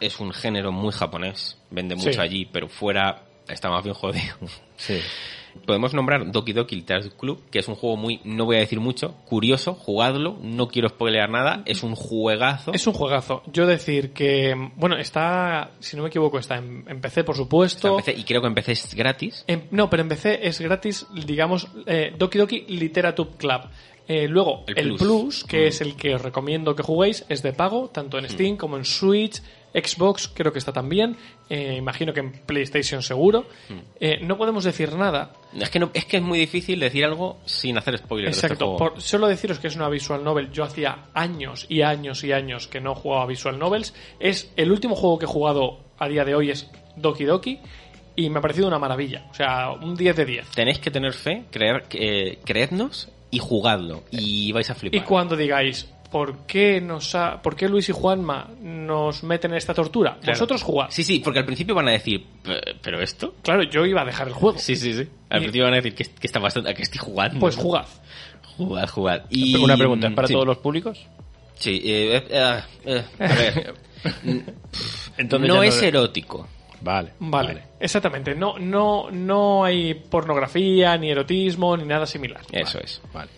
[0.00, 2.18] es un género muy japonés, vende mucho Sí.
[2.18, 4.34] allí, pero fuera está más bien jodido.
[4.76, 4.98] Sí.
[5.66, 8.80] Podemos nombrar Doki Doki Literature Club, que es un juego muy, no voy a decir
[8.80, 12.72] mucho, curioso, jugadlo, no quiero spoilear nada, es un juegazo.
[12.72, 13.42] Es un juegazo.
[13.52, 17.44] Yo decir que, bueno, está, si no me equivoco, está en, en PC, por Está
[17.44, 17.88] supuesto.
[17.98, 19.44] en PC, y creo que en PC es gratis.
[19.46, 23.60] En- no, pero en PC es gratis, digamos, eh, Doki Doki Literature Club.
[24.08, 25.00] Eh, luego, El el, Plus.
[25.00, 25.68] Plus, que Mm.
[25.68, 28.84] es el que os recomiendo que juguéis, es de pago, tanto en Steam como en
[28.84, 29.40] Switch,
[29.74, 31.16] Xbox, creo que está también.
[31.48, 33.46] eh, imagino que en PlayStation seguro.
[33.68, 33.74] Mm.
[34.00, 35.32] Eh, no podemos decir nada.
[35.58, 38.32] Es que, no, es que es muy difícil decir algo sin hacer spoilers.
[38.40, 38.76] de este Exacto.
[38.76, 40.50] Por, solo deciros que es una visual novel.
[40.52, 43.94] Yo hacía años y años y años que no jugaba visual novels.
[44.20, 47.58] Es el último juego que he jugado a día de hoy es Doki Doki
[48.16, 49.26] y me ha parecido una maravilla.
[49.30, 50.48] O sea, un 10 de 10.
[50.50, 54.02] Tenéis que tener fe, creer, eh, creednos y jugadlo.
[54.10, 55.04] Y vais a Y flipar.
[55.06, 59.74] cuando digáis, ¿por qué, nos ha, ¿por qué Luis y Juanma nos meten en esta
[59.74, 60.18] tortura?
[60.20, 60.32] Claro.
[60.34, 60.86] Vosotros jugad.
[60.90, 63.34] Sí, sí, porque al principio van a decir, "¿Pe- ¿pero esto?
[63.42, 64.58] Claro, yo iba a dejar el juego.
[64.58, 65.08] Sí, sí, sí.
[65.30, 67.40] Al Y- principio van a decir que, que está bastante, a que estoy jugando.
[67.40, 67.86] Pues jugad.
[68.56, 69.22] Jugad, jugad.
[69.30, 70.34] Y, Una pregunta, ¿es para sí.
[70.34, 71.00] todos los públicos?
[71.54, 73.74] Sí, eh, eh, eh, eh, a ver.
[75.16, 76.48] Entonces no es erótico.
[76.80, 77.12] Vale.
[77.20, 78.34] Vale, exactamente.
[78.34, 82.40] No, no, no hay pornografía, ni erotismo, ni nada similar.
[82.50, 83.00] Eso es.
[83.14, 83.30] Vale.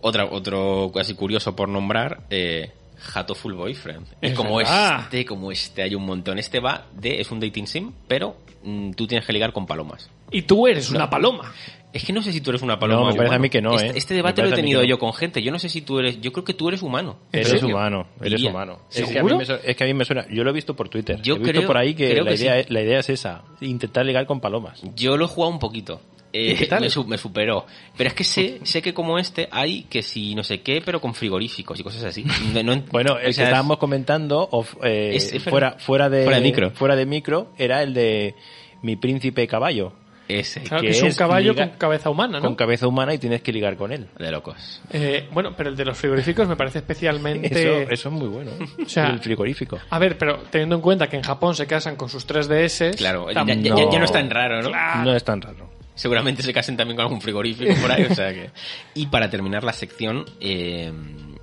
[0.00, 2.70] Otra, otro casi curioso por nombrar, eh,
[3.14, 4.06] Hatoful Boyfriend.
[4.20, 5.00] Es como verdad.
[5.02, 6.38] este, como este hay un montón.
[6.38, 10.10] Este va de, es un dating sim, pero mm, tú tienes que ligar con palomas.
[10.30, 11.52] Y tú eres una paloma.
[11.92, 13.00] Es que no sé si tú eres una paloma.
[13.00, 13.36] No, me parece humano.
[13.36, 13.92] a mí que no, Este, ¿eh?
[13.94, 14.86] este debate lo he tenido no.
[14.86, 15.40] yo con gente.
[15.42, 16.20] Yo no sé si tú eres.
[16.20, 17.16] Yo creo que tú eres humano.
[17.32, 17.68] ¿En Eres serio?
[17.68, 18.80] humano, eres humano.
[18.92, 20.26] Es que, a mí me, su- es que a mí me suena.
[20.28, 21.22] Yo lo he visto por Twitter.
[21.22, 22.66] Yo he visto creo- por ahí que, la, que idea, sí.
[22.72, 24.82] la idea es esa: intentar ligar con palomas.
[24.94, 26.02] Yo lo he jugado un poquito.
[26.32, 26.80] Eh, ¿Y qué tal?
[26.82, 27.66] Me, su- me superó.
[27.96, 31.00] Pero es que sé, sé que como este hay que si no sé qué, pero
[31.00, 32.24] con frigoríficos y cosas así.
[32.52, 36.24] No- no- Bueno, el sea, que estábamos comentando off- eh, Es- es fuera, fuera, de,
[36.24, 36.70] fuera de micro.
[36.72, 38.34] fuera de micro era el de
[38.82, 39.92] mi príncipe caballo.
[40.28, 40.60] Ese.
[40.64, 42.46] Claro que que es un caballo liga- con cabeza humana, ¿no?
[42.46, 44.08] Con cabeza humana y tienes que ligar con él.
[44.18, 44.82] De locos.
[44.92, 47.46] Eh, bueno, pero el de los frigoríficos me parece especialmente...
[47.46, 48.50] Eso, eso es muy bueno.
[48.84, 49.78] O sea- el frigorífico.
[49.88, 52.96] A ver, pero teniendo en cuenta que en Japón se casan con sus 3DS...
[52.96, 54.68] Claro, ya, tam- ya- ya- ya no es tan raro, ¿no?
[54.70, 55.04] Claro.
[55.04, 55.70] No es tan raro.
[55.96, 58.50] Seguramente se casen también con algún frigorífico por ahí, o sea que...
[58.94, 60.92] Y para terminar la sección eh,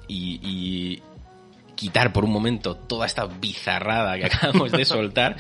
[0.08, 1.02] y, y
[1.76, 5.36] quitar por un momento toda esta bizarrada que acabamos de soltar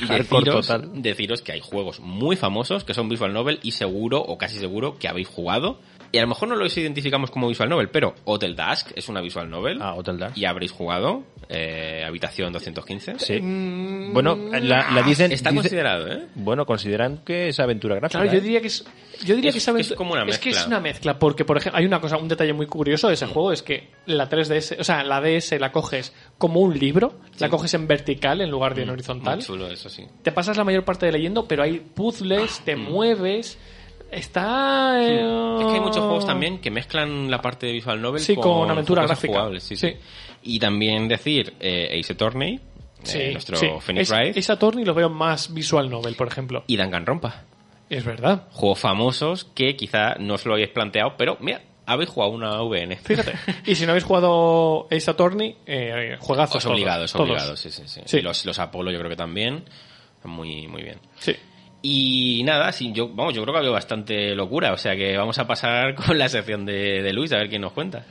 [0.00, 0.90] y deciros, total.
[1.00, 4.98] deciros que hay juegos muy famosos que son visual novel y seguro o casi seguro
[4.98, 5.80] que habéis jugado
[6.16, 9.20] y a lo mejor no los identificamos como visual novel, pero Hotel Dusk es una
[9.20, 10.32] visual novel Ah, Hotel Dark.
[10.36, 13.18] y habréis jugado eh, Habitación 215.
[13.18, 13.40] Sí.
[13.40, 15.30] Mm, Bueno, la, la dicen.
[15.32, 16.26] Está dice- considerado, ¿eh?
[16.34, 18.18] Bueno, consideran que es aventura gráfica.
[18.20, 18.42] Claro, yo ¿eh?
[18.42, 18.84] diría que es.
[19.24, 20.66] Yo diría Es que, es como una Es que es mezcla.
[20.66, 23.52] una mezcla, porque, por ejemplo, hay una cosa, un detalle muy curioso de ese juego:
[23.52, 27.72] es que la 3DS, o sea, la DS la coges como un libro, la coges
[27.74, 29.36] en vertical en lugar de en horizontal.
[29.36, 30.04] Muy chulo, eso sí.
[30.22, 33.58] Te pasas la mayor parte de leyendo, pero hay puzzles, te mueves.
[34.16, 34.98] Está.
[35.02, 35.58] eh.
[35.60, 38.70] Es que hay muchos juegos también que mezclan la parte de visual novel Sí, con
[38.70, 39.32] aventura cosas gráfica.
[39.40, 39.94] jugables, sí, sí.
[40.42, 42.60] Y también decir eh, Ace Attorney,
[43.14, 43.80] eh, nuestro.
[43.80, 46.64] Phoenix Wright, Ace Attorney lo veo más visual novel, por ejemplo.
[46.66, 47.42] y Danganronpa.
[47.88, 48.48] Es verdad.
[48.52, 52.96] Juegos famosos que quizá no os lo habéis planteado, pero mira, habéis jugado una VN.
[52.96, 53.32] Fíjate.
[53.66, 56.56] y si no habéis jugado Ace Attorney, eh, juegazos.
[56.56, 57.28] Es todos, obligado, es todos.
[57.28, 58.00] obligado, sí, sí, sí.
[58.04, 58.16] Sí.
[58.18, 59.64] Y Los, los Apolo yo creo que también.
[60.24, 60.98] Muy, muy bien.
[61.20, 61.36] Sí.
[61.88, 65.16] Y nada, sí, yo, vamos, yo creo que ha habido bastante locura, o sea que
[65.16, 68.04] vamos a pasar con la sección de, de Luis a ver quién nos cuenta.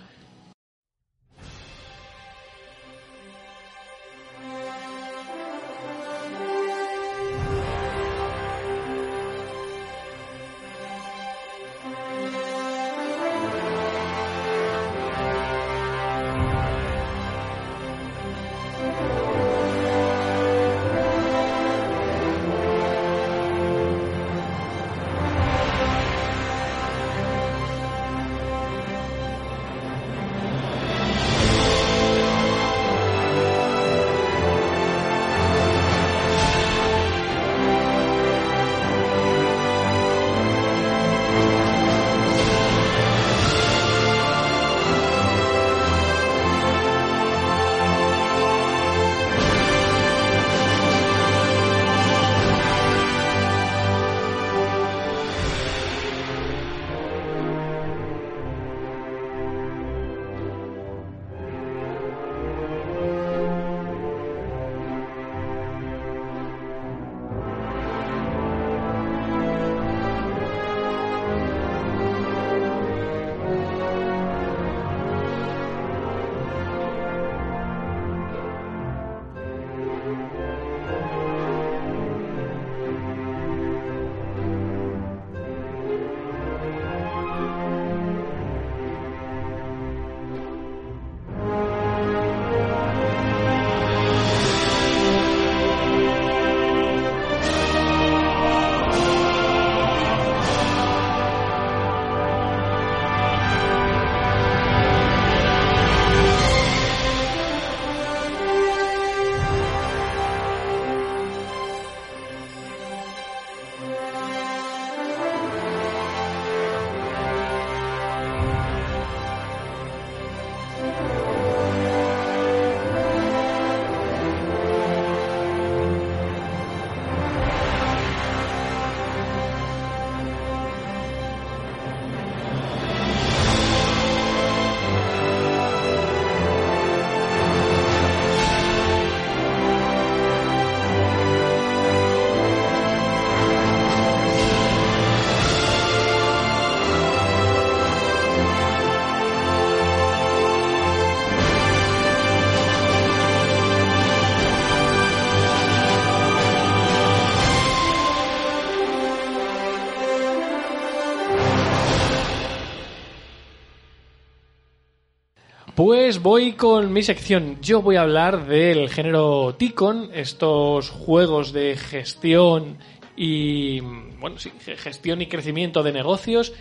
[165.87, 167.59] Pues voy con mi sección.
[167.61, 172.79] Yo voy a hablar del género Ticon, estos juegos de gestión
[173.15, 173.81] y
[174.19, 176.53] bueno, sí, ge- gestión y crecimiento de negocios.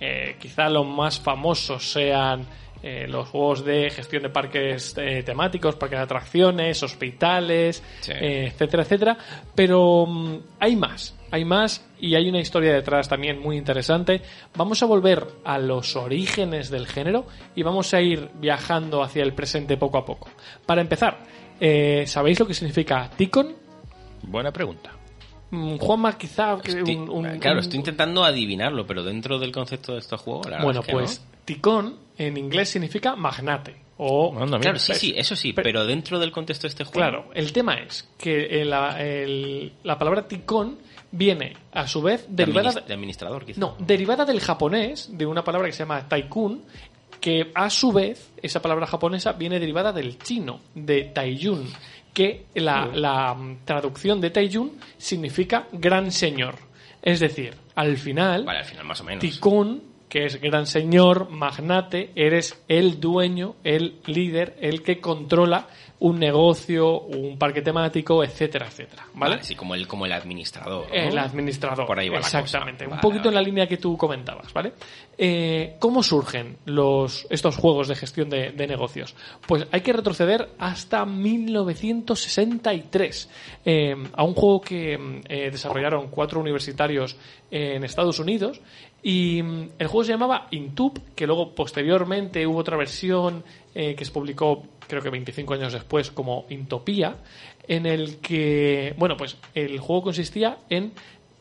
[0.00, 2.46] Eh, quizá los más famosos sean
[2.82, 8.12] eh, los juegos de gestión de parques eh, temáticos, parques de atracciones, hospitales, Sí.
[8.12, 9.18] eh, etcétera, etcétera.
[9.54, 14.22] Pero mm, hay más, hay más y hay una historia detrás también muy interesante.
[14.56, 19.34] Vamos a volver a los orígenes del género y vamos a ir viajando hacia el
[19.34, 20.28] presente poco a poco.
[20.66, 21.18] Para empezar,
[21.60, 23.54] eh, ¿sabéis lo que significa Ticon?
[24.22, 24.92] Buena pregunta.
[25.50, 29.94] Mm, Juanma, quizá Estoy- un- un- claro, un- estoy intentando adivinarlo, pero dentro del concepto
[29.94, 31.38] de estos juegos, la Bueno, es que pues no.
[31.44, 34.32] Ticon en inglés significa magnate o.
[34.60, 36.98] Claro, sí, sí, eso sí, Pero- pero dentro del contexto de este juego.
[36.98, 40.78] Claro, el tema es que el- la, el- la palabra ticón
[41.10, 43.58] viene a su vez de, derivada de administrador, quizá.
[43.60, 46.62] no, derivada del japonés, de una palabra que se llama taikun,
[47.20, 51.66] que a su vez, esa palabra japonesa viene derivada del chino, de taiyun,
[52.12, 56.56] que la, la, mm, traducción de taiyun significa gran señor.
[57.02, 59.20] Es decir, al final, Vale, al final más o menos.
[59.20, 65.68] ticón que es gran señor, magnate, eres el dueño, el líder, el que controla
[66.00, 69.06] un negocio, un parque temático, etcétera, etcétera.
[69.14, 69.36] ¿Vale?
[69.36, 70.88] Así como el, como el administrador.
[70.88, 70.94] ¿no?
[70.94, 71.86] El administrador.
[71.86, 72.40] Por ahí va la cosa.
[72.40, 72.84] Exactamente.
[72.84, 74.72] Un Vale, poquito en la línea que tú comentabas, ¿vale?
[75.18, 79.14] Eh, ¿Cómo surgen los, estos juegos de gestión de, de negocios?
[79.46, 83.28] Pues hay que retroceder hasta 1963
[83.66, 87.18] eh, a un juego que mm, eh, desarrollaron cuatro universitarios
[87.50, 88.62] en Estados Unidos
[89.02, 94.10] y mm, el juego se llamaba Intub, que luego posteriormente hubo otra versión que se
[94.10, 97.16] publicó creo que 25 años después como Intopía,
[97.66, 100.92] en el que, bueno, pues el juego consistía en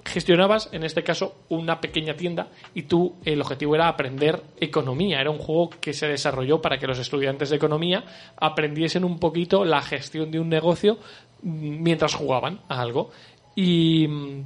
[0.06, 5.20] gestionabas, en este caso, una pequeña tienda y tú el objetivo era aprender economía.
[5.20, 8.04] Era un juego que se desarrolló para que los estudiantes de economía
[8.38, 10.98] aprendiesen un poquito la gestión de un negocio
[11.42, 13.12] mientras jugaban a algo.
[13.56, 14.44] Y mm,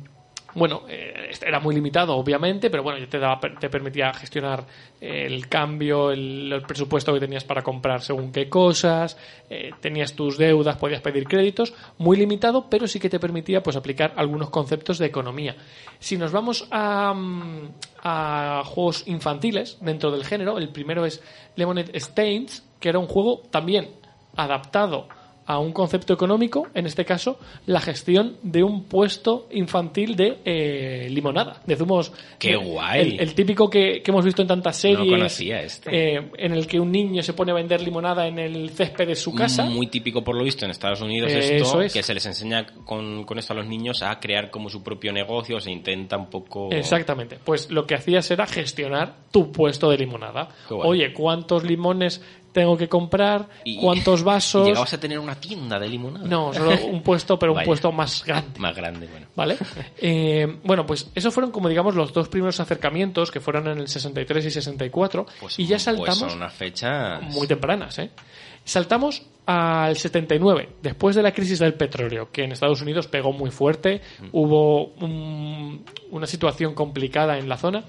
[0.55, 4.65] bueno, eh, este era muy limitado, obviamente, pero bueno, te, daba, te permitía gestionar
[5.01, 9.17] el cambio, el, el presupuesto que tenías para comprar según qué cosas,
[9.49, 13.75] eh, tenías tus deudas, podías pedir créditos, muy limitado, pero sí que te permitía pues
[13.75, 15.55] aplicar algunos conceptos de economía.
[15.99, 17.69] Si nos vamos a, mm,
[18.03, 21.21] a juegos infantiles dentro del género, el primero es
[21.55, 23.91] Lemonade Stains, que era un juego también
[24.35, 25.07] adaptado
[25.45, 31.07] a un concepto económico, en este caso, la gestión de un puesto infantil de eh,
[31.11, 32.11] limonada, de zumos.
[32.39, 33.01] ¡Qué guay!
[33.15, 35.09] El, el típico que, que hemos visto en tantas series.
[35.09, 36.15] conocía este.
[36.17, 39.15] eh, en el que un niño se pone a vender limonada en el césped de
[39.15, 39.63] su casa.
[39.65, 41.93] Muy típico por lo visto en Estados Unidos Eh, esto, eso es.
[41.93, 45.11] que se les enseña con, con esto a los niños a crear como su propio
[45.11, 46.69] negocio, se intenta un poco...
[46.71, 47.37] Exactamente.
[47.43, 50.49] Pues lo que hacías era gestionar tu puesto de limonada.
[50.69, 52.21] Oye, ¿cuántos limones
[52.53, 53.47] tengo que comprar?
[53.65, 54.67] Y- ¿Cuántos Y vasos?
[54.67, 56.25] llegabas a tener una tienda de limonada.
[56.25, 57.65] No, solo un puesto, pero un Vaya.
[57.65, 58.59] puesto más grande.
[58.59, 59.27] Más grande, bueno.
[59.35, 59.57] ¿Vale?
[60.05, 63.87] Eh, bueno, pues esos fueron como digamos los dos primeros acercamientos que fueron en el
[63.87, 67.21] 63 y 64 Pues, y ya pues saltamos son unas fechas...
[67.23, 68.09] muy tempranas, ¿eh?
[68.65, 73.51] Saltamos al 79, después de la crisis del petróleo, que en Estados Unidos pegó muy
[73.51, 73.99] fuerte,
[74.31, 77.83] hubo un- una situación complicada en la zona.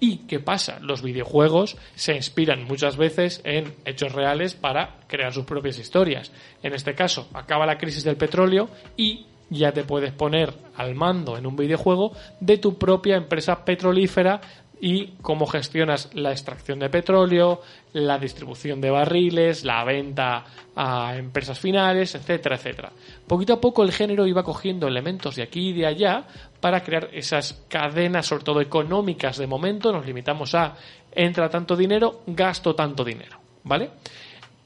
[0.00, 0.78] ¿Y qué pasa?
[0.80, 6.32] Los videojuegos se inspiran muchas veces en hechos reales para crear sus propias historias.
[6.62, 11.38] En este caso, acaba la crisis del petróleo y ya te puedes poner al mando
[11.38, 14.40] en un videojuego de tu propia empresa petrolífera
[14.80, 17.62] y cómo gestionas la extracción de petróleo,
[17.92, 22.92] la distribución de barriles, la venta a empresas finales, etcétera, etcétera.
[23.26, 26.24] Poquito a poco el género iba cogiendo elementos de aquí y de allá
[26.60, 29.92] para crear esas cadenas, sobre todo económicas de momento.
[29.92, 30.74] Nos limitamos a
[31.12, 33.90] entra tanto dinero, gasto tanto dinero, ¿vale?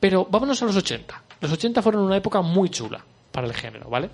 [0.00, 1.22] Pero vámonos a los 80.
[1.40, 3.04] Los 80 fueron una época muy chula
[3.40, 4.10] para el género, ¿vale?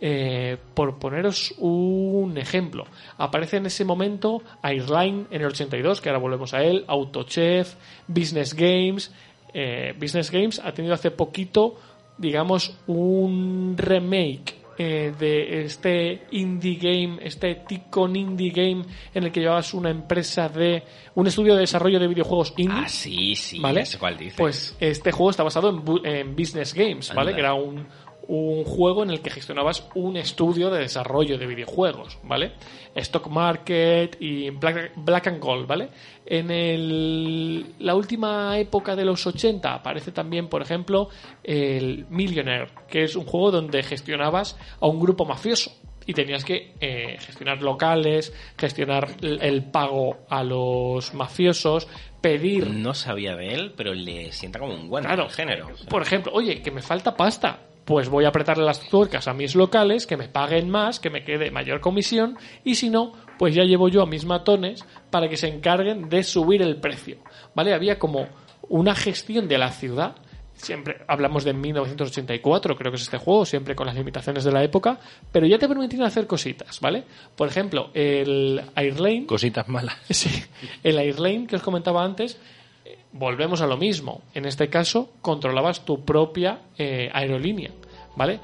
[0.00, 2.86] Eh, por poneros un ejemplo,
[3.18, 7.74] aparece en ese momento Airline en el 82, que ahora volvemos a él, Autochef,
[8.08, 9.12] Business Games.
[9.52, 11.78] Eh, Business Games ha tenido hace poquito,
[12.16, 19.40] digamos, un remake eh, de este indie game, este ticon indie game en el que
[19.40, 20.82] llevabas una empresa de
[21.16, 22.84] un estudio de desarrollo de videojuegos indie.
[22.84, 23.84] Ah, sí, sí, ¿vale?
[23.98, 24.36] cuál dices.
[24.38, 27.32] Pues este juego está basado en, en Business Games, ¿vale?
[27.32, 27.34] Anda.
[27.34, 27.86] Que era un,
[28.32, 32.52] un juego en el que gestionabas un estudio de desarrollo de videojuegos, ¿vale?
[32.94, 35.88] Stock Market y Black, Black and Gold, ¿vale?
[36.26, 41.08] En el- la última época de los 80 aparece también, por ejemplo,
[41.42, 45.72] el Millionaire, que es un juego donde gestionabas a un grupo mafioso
[46.06, 51.88] y tenías que eh, gestionar locales, gestionar el, pago a los mafiosos,
[52.20, 55.28] pedir No sabía de él, pero le sienta como un guante Claro.
[55.30, 55.68] género.
[55.72, 55.88] o sea.
[55.88, 57.66] Por ejemplo, oye, que me falta pasta.
[57.90, 61.24] Pues voy a apretarle las tuercas a mis locales, que me paguen más, que me
[61.24, 65.36] quede mayor comisión, y si no, pues ya llevo yo a mis matones para que
[65.36, 67.16] se encarguen de subir el precio.
[67.52, 67.74] ¿Vale?
[67.74, 68.28] Había como
[68.68, 70.14] una gestión de la ciudad.
[70.54, 74.62] Siempre hablamos de 1984, creo que es este juego, siempre con las limitaciones de la
[74.62, 75.00] época,
[75.32, 77.02] pero ya te permitían hacer cositas, ¿vale?
[77.34, 79.96] Por ejemplo, el Airlane, Cositas malas.
[80.10, 80.30] Sí,
[80.84, 82.38] el Airlane que os comentaba antes,
[82.84, 84.22] eh, volvemos a lo mismo.
[84.32, 87.72] En este caso, controlabas tu propia eh, aerolínea,
[88.20, 88.38] ¿vale?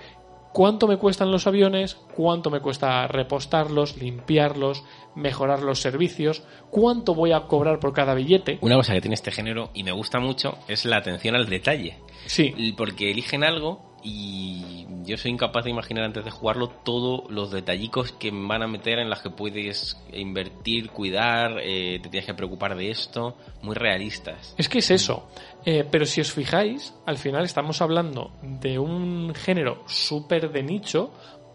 [0.55, 1.97] ¿Cuánto me cuestan los aviones?
[2.15, 4.83] ¿Cuánto me cuesta repostarlos, limpiarlos,
[5.15, 6.45] mejorar los servicios?
[6.71, 8.57] ¿Cuánto voy a cobrar por cada billete?
[8.63, 11.99] Una cosa que tiene este género y me gusta mucho es la atención al detalle.
[12.25, 17.51] Sí, Porque eligen algo y yo soy incapaz de imaginar antes de jugarlo todos los
[17.51, 22.35] detallicos que van a meter en las que puedes invertir, cuidar, eh, te tienes que
[22.35, 24.55] preocupar de esto, muy realistas.
[24.57, 25.29] Es que es eso.
[25.65, 31.11] Eh, pero si os fijáis, al final estamos hablando de un género súper de nicho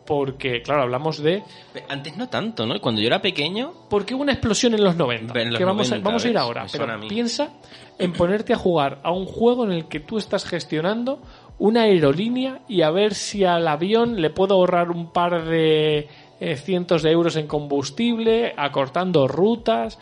[0.06, 1.41] porque, claro, hablamos de...
[1.88, 2.82] Antes no tanto, ¿no?
[2.82, 3.72] Cuando yo era pequeño...
[3.89, 6.28] Porque hubo una explosión en los 90, En los que vamos, 90, a, vamos a
[6.28, 6.66] ir ahora.
[6.70, 7.54] Pero a piensa
[7.97, 11.22] en ponerte a jugar a un juego en el que tú estás gestionando
[11.60, 16.08] una aerolínea y a ver si al avión le puedo ahorrar un par de
[16.39, 19.99] eh, cientos de euros en combustible, acortando rutas.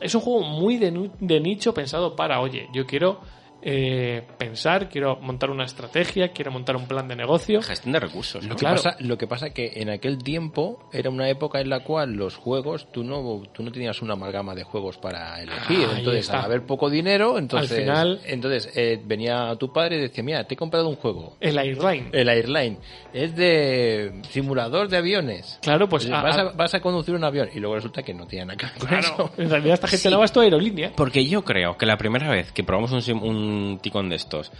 [0.00, 3.20] Es un juego muy de, de nicho pensado para, oye, yo quiero
[3.62, 7.60] eh, pensar, quiero montar una estrategia, quiero montar un plan de negocio.
[7.62, 8.44] Gestión de recursos.
[8.44, 8.76] Lo que, Claro.
[8.76, 12.36] pasa, lo que pasa que en aquel tiempo era una época en la cual los
[12.36, 15.86] juegos, tú no, tú no tenías una amalgama de juegos para elegir.
[15.90, 20.00] Ahí entonces, al haber poco dinero, entonces, Al final- entonces eh, venía tu padre y
[20.02, 21.36] decía, mira, te he comprado un juego.
[21.40, 22.10] El airline.
[22.12, 22.78] El Airline.
[23.12, 25.58] Es de simulador de aviones.
[25.62, 28.26] Claro, pues a- vas, a, vas a conducir un avión y luego resulta que no
[28.26, 29.30] tiene nada que ver con eso.
[29.38, 30.92] En realidad esta gente no va a esto aerolínea.
[30.96, 33.18] Porque yo creo que la primera vez que probamos un,
[33.48, 34.52] un ticón de estos,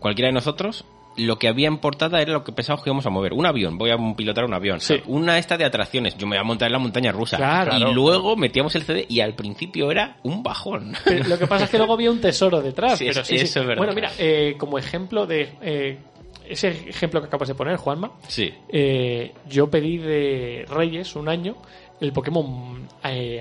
[0.00, 0.84] cualquiera de nosotros,
[1.18, 3.32] lo que había en portada era lo que pensábamos que íbamos a mover.
[3.32, 4.80] Un avión, voy a pilotar un avión.
[4.80, 5.00] Sí.
[5.06, 7.38] Una esta de atracciones, yo me voy a montar en la montaña rusa.
[7.38, 7.72] Claro.
[7.74, 7.94] y Claro.
[7.94, 10.92] luego metíamos el CD y al principio era un bajón.
[11.04, 12.98] Pero lo que pasa es que luego había un tesoro detrás.
[12.98, 13.44] Sí, pero es- sí, sí.
[13.46, 13.78] eso es verdad.
[13.80, 15.98] Bueno, mira, eh, como ejemplo de eh,
[16.46, 18.52] ese ejemplo que acabas de poner, Juanma, sí.
[18.68, 21.56] eh, yo pedí de Reyes un año
[21.98, 22.86] el Pokémon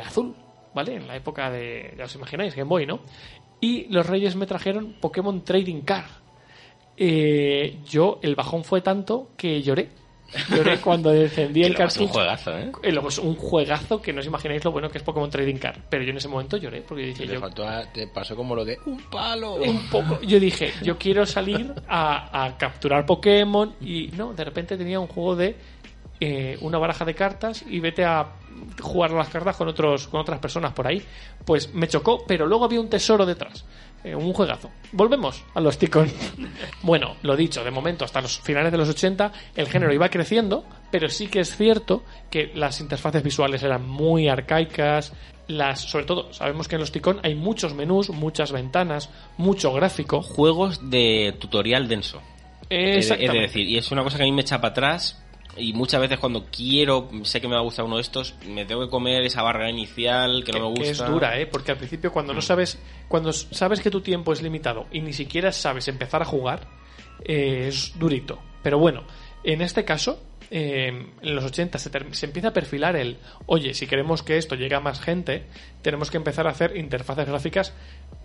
[0.02, 0.34] azul,
[0.74, 0.96] ¿vale?
[0.96, 3.02] En la época de, ya os imagináis, Game Boy, ¿no?
[3.66, 6.10] Y los Reyes me trajeron Pokémon Trading Card.
[6.98, 9.90] Eh, yo, el bajón fue tanto que lloré.
[10.50, 12.14] Lloré cuando encendí el es un cartucho.
[12.14, 12.72] juegazo, ¿eh?
[12.84, 15.80] Eh, un juegazo que no os imagináis lo bueno que es Pokémon Trading Card.
[15.90, 18.56] Pero yo en ese momento lloré porque yo dije, yo, faltó a- te pasó como
[18.56, 19.56] lo de un palo.
[19.56, 20.22] un poco.
[20.22, 25.08] Yo dije, yo quiero salir a, a capturar Pokémon y no, de repente tenía un
[25.08, 25.56] juego de
[26.20, 28.26] eh, una baraja de cartas y vete a
[28.82, 31.02] jugar las cartas con otros con otras personas por ahí.
[31.46, 33.66] Pues me chocó, pero luego había un tesoro detrás.
[34.04, 34.70] Eh, un juegazo.
[34.92, 36.12] Volvemos a los Ticon.
[36.84, 40.64] bueno, lo dicho, de momento hasta los finales de los 80 el género iba creciendo,
[40.92, 45.12] pero sí que es cierto que las interfaces visuales eran muy arcaicas,
[45.48, 50.22] las sobre todo sabemos que en los Ticon hay muchos menús, muchas ventanas, mucho gráfico.
[50.22, 52.22] Juegos de tutorial denso.
[52.70, 53.42] De- Exactamente.
[53.42, 55.24] decir, y es una cosa que a mí me echa para atrás.
[55.58, 58.66] Y muchas veces cuando quiero, sé que me va a gustar uno de estos, me
[58.66, 60.84] tengo que comer esa barra inicial que, no me gusta.
[60.84, 61.48] que es dura, ¿eh?
[61.48, 65.14] Porque al principio cuando no sabes, cuando sabes que tu tiempo es limitado y ni
[65.14, 66.68] siquiera sabes empezar a jugar,
[67.24, 68.40] eh, es durito.
[68.62, 69.04] Pero bueno,
[69.44, 70.20] en este caso,
[70.52, 70.88] eh,
[71.22, 74.76] en los 80 se, se empieza a perfilar el, oye, si queremos que esto llegue
[74.76, 75.46] a más gente,
[75.82, 77.74] tenemos que empezar a hacer interfaces gráficas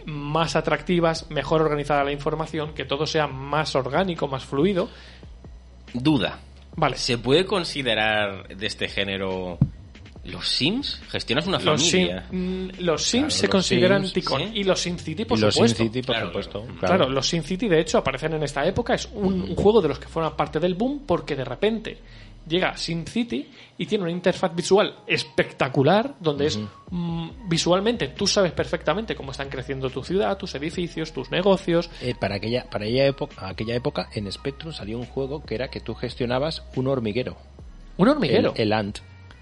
[0.05, 4.89] más atractivas, mejor organizada la información, que todo sea más orgánico, más fluido.
[5.93, 6.41] Duda.
[6.77, 9.59] Vale, ¿Se puede considerar de este género
[10.25, 11.01] los Sims?
[11.09, 12.27] ¿Gestionas una los, Sim- familia?
[12.31, 14.51] mm, los Sims Claro, se los consideran Sims, Ticon ¿sí?
[14.55, 15.83] y los Sim City, por y los supuesto.
[15.83, 16.61] City, por Claro, supuesto.
[16.79, 16.79] claro.
[16.97, 19.89] Claro, los Sin City de hecho aparecen en esta época, es un, un juego de
[19.89, 21.99] los que forman parte del boom porque de repente
[22.47, 26.59] llega Sin City y tiene una interfaz visual espectacular donde es
[26.91, 31.91] mm, visualmente tú sabes perfectamente cómo están creciendo tu ciudad, tus edificios, tus negocios.
[32.03, 35.69] Eh, para aquella para aquella época, aquella época en Spectrum salió un juego que era
[35.69, 37.37] que tú gestionabas un hormiguero,
[37.97, 38.53] Un hormiguero.
[38.57, 38.99] el, el Ant.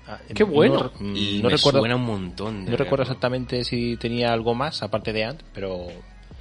[0.07, 0.91] Ah, ¡Qué bueno!
[1.01, 2.65] No, Y no me recuerdo, suena un montón.
[2.65, 5.89] de no recuerdo exactamente si tenía algo más aparte de Ant, pero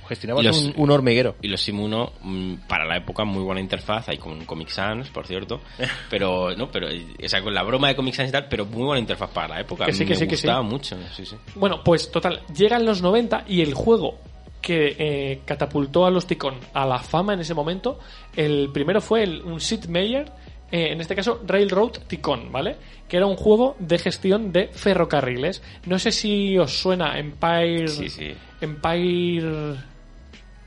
[0.08, 1.36] gestionabas Y los- un, un hormiguero.
[1.42, 4.10] Y los Sim 1, mm, para la época, muy buena interfaz.
[4.10, 5.62] Hay con Comic Sans, por cierto.
[6.10, 8.84] Pero, no, pero, o sea, con la broma de Comic Sans y tal, pero muy
[8.84, 9.86] buena interfaz para la época.
[9.86, 10.48] Que sí, Me que sí, que sí.
[10.48, 11.36] gustaba mucho, sí, sí.
[11.56, 14.20] Bueno, pues total, llegan los 90 y el juego
[14.62, 18.00] que eh, catapultó a los Ticon a la fama en ese momento,
[18.36, 20.30] el primero fue el- un Sid Meier,
[20.72, 22.76] eh, en este caso Railroad Ticon, ¿vale?
[23.08, 25.62] Que era un juego de gestión de ferrocarriles.
[25.86, 27.88] No sé si os suena Empire...
[27.88, 28.34] Sí, sí.
[28.60, 29.76] Empire...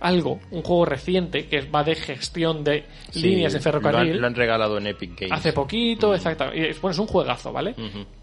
[0.01, 4.09] Algo, un juego reciente que va de gestión de Sí, líneas de ferrocarril.
[4.09, 5.33] Lo han, lo han regalado en Epic Games.
[5.33, 6.75] Hace poquito, exactamente.
[6.81, 7.75] Bueno, es un juegazo, ¿vale?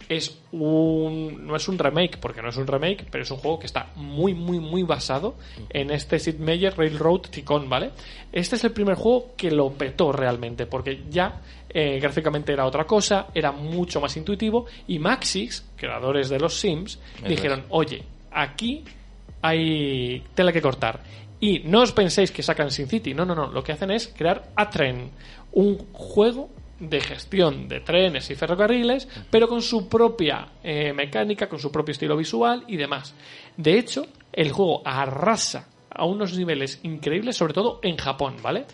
[0.09, 1.45] Es un.
[1.45, 3.91] No es un remake, porque no es un remake, pero es un juego que está
[3.95, 5.35] muy, muy, muy basado
[5.69, 7.91] en este Sid Meier Railroad Ticon, ¿vale?
[8.31, 12.85] Este es el primer juego que lo petó realmente, porque ya eh, gráficamente era otra
[12.85, 18.01] cosa, era mucho más intuitivo, y Maxis, creadores de los Sims, dijeron: Oye,
[18.31, 18.83] aquí
[19.41, 20.99] hay tela que cortar.
[21.39, 23.47] Y no os penséis que sacan Sin City, no, no, no.
[23.47, 25.11] Lo que hacen es crear Atren,
[25.51, 31.59] un juego de gestión de trenes y ferrocarriles, pero con su propia eh, mecánica, con
[31.59, 33.13] su propio estilo visual y demás.
[33.55, 38.65] De hecho, el juego arrasa a unos niveles increíbles, sobre todo en Japón, ¿vale?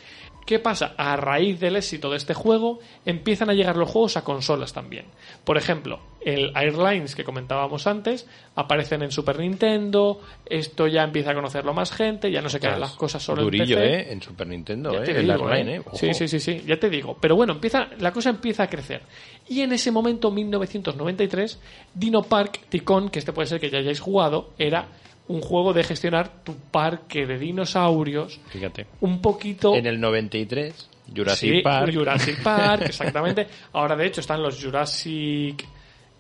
[0.46, 0.94] ¿Qué pasa?
[0.98, 5.06] A raíz del éxito de este juego, empiezan a llegar los juegos a consolas también.
[5.44, 11.36] Por ejemplo, el Airlines que comentábamos antes, aparecen en Super Nintendo, esto ya empieza a
[11.36, 13.96] conocerlo más gente, ya no se quedan las cosas solo Durillo, en PC.
[13.96, 14.12] ¿eh?
[14.12, 15.12] En Super Nintendo, ¿eh?
[15.12, 15.76] El digo, Airline, ¿eh?
[15.76, 15.84] ¿eh?
[15.86, 15.98] Ojo.
[15.98, 17.18] Sí, sí, sí, sí, ya te digo.
[17.20, 19.02] Pero bueno, empieza, la cosa empieza a crecer.
[19.48, 21.60] Y en ese momento, 1993,
[21.94, 24.88] Dino Park Ticon, que este puede ser que ya hayáis jugado, era
[25.28, 28.88] un juego de gestionar tu parque de dinosaurios Fíjate.
[29.02, 29.76] un poquito...
[29.76, 31.94] En el 93, Jurassic Sí, Park.
[31.94, 33.48] Jurassic Park, exactamente.
[33.74, 35.66] Ahora, de hecho, están los Jurassic...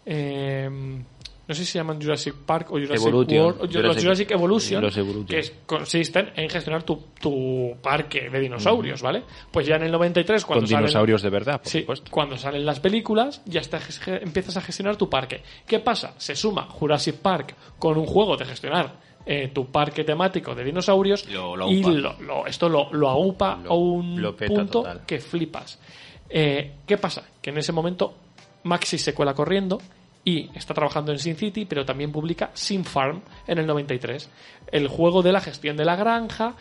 [0.06, 0.70] eh,
[1.48, 3.40] no sé si se llaman Jurassic Park o Jurassic Evolution.
[3.46, 5.26] World, o los Jurassic- Jurassic Evolution, los Evolution.
[5.28, 9.24] que es- consisten en gestionar tu, tu parque de dinosaurios, ¿vale?
[9.52, 12.12] Pues ya en el 93, cuando Con salen- dinosaurios de verdad, por Sí, supuesto.
[12.12, 13.80] cuando salen las películas, ya está,
[14.22, 15.42] empiezas a gestionar tu parque.
[15.68, 16.14] ¿Qué pasa?
[16.18, 21.26] Se suma Jurassic Park con un juego de gestionar eh, tu parque temático de dinosaurios
[21.30, 21.92] Lo- lo y aupa.
[21.92, 25.02] lo- lo- esto lo, lo aupa Lo- a un punto total.
[25.06, 25.80] que flipas.
[26.30, 27.24] Eh, ¿Qué pasa?
[27.42, 28.16] Que en ese momento
[28.64, 29.80] Maxis se cuela corriendo
[30.26, 34.30] y está trabajando en Sin City, pero también publica Sin Farm en el 93.
[34.72, 36.54] El juego de la gestión de la granja.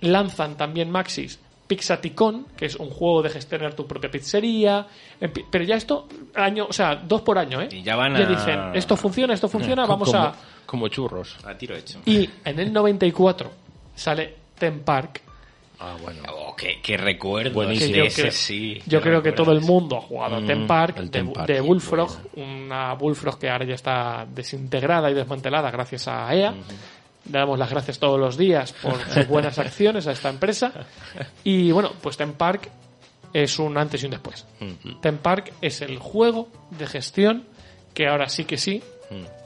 [0.00, 1.38] Lanzan también Maxis
[1.68, 4.86] Pixaticon, que es un juego de gestionar tu propia pizzería.
[5.50, 7.68] Pero ya esto, año, o sea, dos por año, ¿eh?
[7.70, 10.34] Y ya van a- dicen, esto funciona, esto funciona, vamos como, a...
[10.66, 11.36] Como churros.
[11.46, 12.00] A tiro hecho.
[12.04, 13.50] Y en el 94
[13.94, 15.22] sale Ten Park,
[15.84, 16.22] Ah, bueno.
[16.32, 17.54] Oh, qué, qué recuerdo.
[17.54, 17.90] Buenísimo.
[17.92, 18.80] de yo ese, sí.
[18.86, 21.32] Yo creo que todo el mundo ha jugado a Mm, Ten Park, el de, Ten
[21.32, 26.32] Park, de sí, Bullfrog, una Bullfrog que ahora ya está desintegrada y desmantelada gracias a
[26.32, 26.52] EA.
[26.52, 30.72] Le damos las gracias todos los días por sus buenas acciones a esta empresa.
[31.42, 32.70] Y bueno, pues Ten Park
[33.32, 34.46] es un antes y un después.
[35.00, 37.44] Ten Park es el juego de gestión
[37.92, 38.82] que ahora sí que sí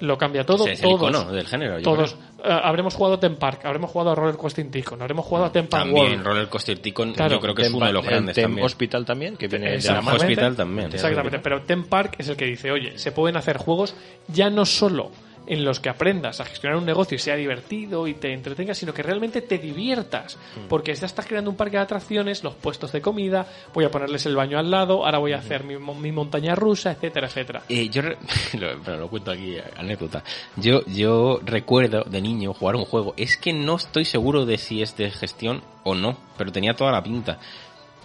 [0.00, 0.64] lo cambia todo.
[0.64, 1.78] Sí, es el todos, icono del género.
[1.78, 2.25] yo todos creo.
[2.44, 5.52] Eh, habremos jugado a Ten Park, habremos jugado a Roller Coaster Tycoon, habremos jugado a
[5.52, 6.24] Ten Park También World.
[6.26, 7.34] Roller Coaster Tycoon, Claro.
[7.34, 8.64] yo creo que es Tem- uno de los grandes también.
[8.66, 10.00] Hospital también, que viene de la.
[10.00, 10.92] Hospital también.
[10.92, 13.94] Exactamente, pero Ten Park es el que dice, oye, se pueden hacer juegos
[14.28, 15.10] ya no solo
[15.46, 18.92] en los que aprendas a gestionar un negocio y sea divertido y te entretengas, sino
[18.92, 20.36] que realmente te diviertas.
[20.56, 20.68] Hmm.
[20.68, 24.26] Porque ya estás creando un parque de atracciones, los puestos de comida, voy a ponerles
[24.26, 27.62] el baño al lado, ahora voy a hacer mi, mi montaña rusa, etcétera, etcétera.
[27.68, 28.02] Eh, yo
[28.58, 30.22] lo, pero lo cuento aquí, anécdota.
[30.56, 33.14] Yo, yo recuerdo de niño jugar un juego.
[33.16, 36.92] Es que no estoy seguro de si es de gestión o no, pero tenía toda
[36.92, 37.38] la pinta.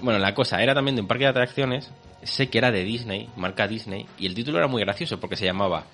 [0.02, 1.92] Bueno, la cosa era también de un parque de atracciones.
[2.24, 5.46] Sé que era de Disney, marca Disney, y el título era muy gracioso porque se
[5.46, 5.86] llamaba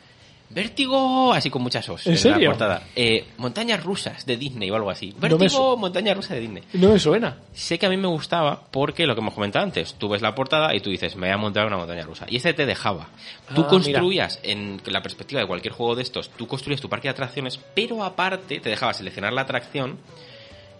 [0.49, 2.39] Vértigo, así con muchas os ¿En en, serio?
[2.39, 2.83] la portada.
[2.95, 5.13] Eh, montañas rusas de Disney o algo así.
[5.19, 6.63] Vértigo, montañas rusas de Disney.
[6.73, 7.37] No me suena.
[7.53, 10.33] Sé que a mí me gustaba porque lo que hemos comentado antes, tú ves la
[10.35, 12.25] portada y tú dices, me voy a montar una montaña rusa.
[12.29, 13.07] Y ese te dejaba.
[13.53, 17.07] Tú Ah, construías, en la perspectiva de cualquier juego de estos, tú construías tu parque
[17.09, 19.97] de atracciones, pero aparte te dejaba seleccionar la atracción,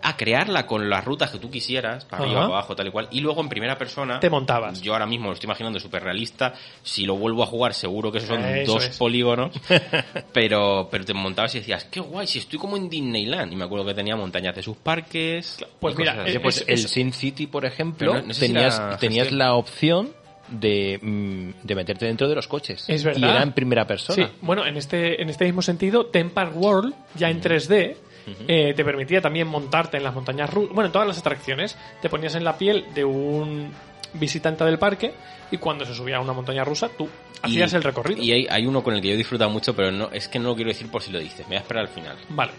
[0.02, 3.08] a crearla con las rutas que tú quisieras, para arriba, para abajo, tal y cual,
[3.12, 4.20] y luego en primera persona...
[4.20, 4.82] Te montabas.
[4.82, 6.54] Yo ahora mismo lo estoy imaginando súper realista.
[6.84, 8.98] Si lo vuelvo a jugar, seguro que esos son Eso dos es.
[8.98, 9.52] polígonos.
[10.34, 13.52] pero, pero te montabas y decías, qué guay, si estoy como en Disneyland.
[13.52, 15.58] Y me acuerdo que tenía montañas de sus parques.
[15.80, 16.38] Pues mira, cosas así.
[16.38, 19.32] eh, Pues Es- el Sin City, por ejemplo, Pero no- no sé si tenías, tenías
[19.32, 20.12] la opción
[20.50, 22.86] de, mm, de meterte dentro de los coches.
[22.88, 23.20] Es verdad.
[23.20, 24.28] Y era en primera persona.
[24.28, 27.98] Sí, bueno, en este, en este mismo sentido, Ten Park World, ya en 3D,
[28.48, 30.74] eh, te permitía también montarte en las montañas rusas.
[30.74, 33.72] Bueno, en todas las atracciones, te ponías en la piel de un
[34.14, 35.14] visitante del parque
[35.52, 37.08] y cuando se subía a una montaña rusa, tú
[37.42, 38.22] hacías Y- el recorrido.
[38.24, 40.40] Y hay, hay uno con el que yo he disfrutado mucho, pero no es que
[40.40, 41.40] no lo quiero decir por si lo dices.
[41.42, 42.18] Me voy a esperar al final.
[42.30, 42.52] Vale.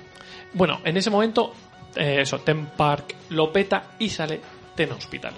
[0.52, 1.52] Bueno, en ese momento,
[1.96, 4.40] eh, eso, Ten Park lo peta y sale
[4.74, 5.32] Ten Hospital.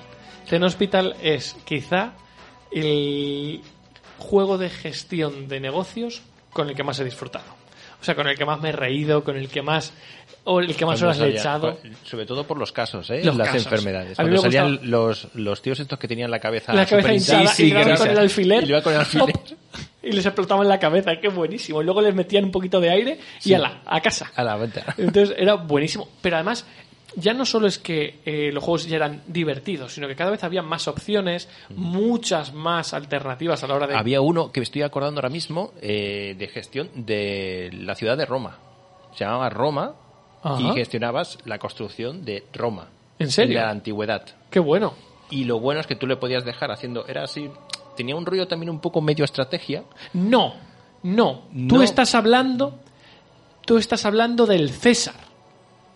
[0.48, 2.12] Ten Hospital es quizá
[2.70, 3.60] el
[4.18, 6.22] juego de gestión de negocios
[6.52, 7.46] con el que más he disfrutado.
[8.00, 9.92] O sea, con el que más me he reído, con el que más.
[10.44, 11.76] O el que más horas le he salía- echado.
[11.76, 13.22] cu- Sobre todo por los casos, ¿eh?
[13.24, 13.64] Los las casos.
[13.64, 14.18] enfermedades.
[14.18, 16.86] A mí Cuando me salían gustaba- los, los tíos estos que tenían la cabeza La
[16.86, 18.64] cabeza hinchada hinchada, y que con el alfiler.
[18.70, 19.34] Y con el alfiler.
[20.02, 21.82] Y les explotaba en la cabeza, qué buenísimo.
[21.82, 23.54] Y luego les metían un poquito de aire y Sí.
[23.54, 24.32] ala, a casa.
[24.34, 24.82] A la venta.
[24.98, 26.08] Entonces era buenísimo.
[26.22, 26.64] Pero además,
[27.16, 30.42] ya no solo es que eh, los juegos ya eran divertidos, sino que cada vez
[30.42, 33.94] había más opciones, muchas más alternativas a la hora de.
[33.96, 38.24] Había uno que me estoy acordando ahora mismo eh, de gestión de la ciudad de
[38.24, 38.56] Roma.
[39.14, 39.92] Se llamaba Roma
[40.42, 40.60] Ajá.
[40.60, 42.88] y gestionabas la construcción de Roma.
[43.18, 43.58] ¿En serio?
[43.58, 44.24] De la antigüedad.
[44.50, 44.94] Qué bueno.
[45.30, 47.06] Y lo bueno es que tú le podías dejar haciendo.
[47.06, 47.50] Era así.
[47.96, 49.84] Tenía un rollo también un poco medio estrategia.
[50.14, 50.54] No,
[51.02, 51.42] no.
[51.68, 52.78] Tú estás hablando.
[53.66, 55.14] Tú estás hablando del César.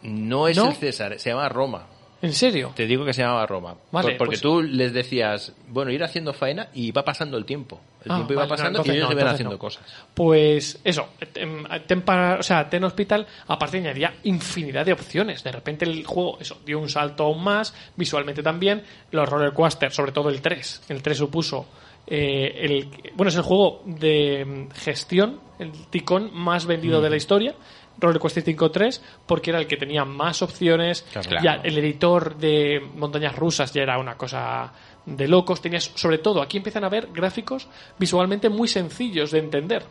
[0.02, 0.68] No es ¿No?
[0.68, 1.86] el César, se llama Roma.
[2.24, 2.72] ¿En serio?
[2.74, 3.74] Te digo que se llamaba Roma.
[3.92, 7.44] Vale, Por- porque pues- tú les decías, bueno, ir haciendo faena y va pasando el
[7.44, 7.80] tiempo.
[8.04, 9.58] El Ah, tiempo iba vale, no, pasando entonces y ellos no, iban haciendo no.
[9.58, 9.84] cosas.
[10.14, 15.44] Pues eso, Ten, Ten para- o sea, Ten Hospital aparte añadía infinidad de opciones.
[15.44, 18.82] De repente el juego eso dio un salto aún más, visualmente también.
[19.10, 20.82] Los roller coaster, sobre todo el 3.
[20.88, 21.66] El 3 supuso
[22.06, 27.16] eh, el bueno, es el juego de mm, gestión, el ticón más vendido de la
[27.16, 27.54] historia.
[27.98, 31.04] Roller Coaster 5.3 porque era el que tenía más opciones.
[31.12, 31.42] Claro.
[31.42, 34.72] ya el editor de montañas rusas ya era una cosa
[35.06, 35.60] de locos.
[35.60, 37.68] Tenías sobre todo aquí empiezan a ver gráficos
[37.98, 39.84] visualmente muy sencillos de entender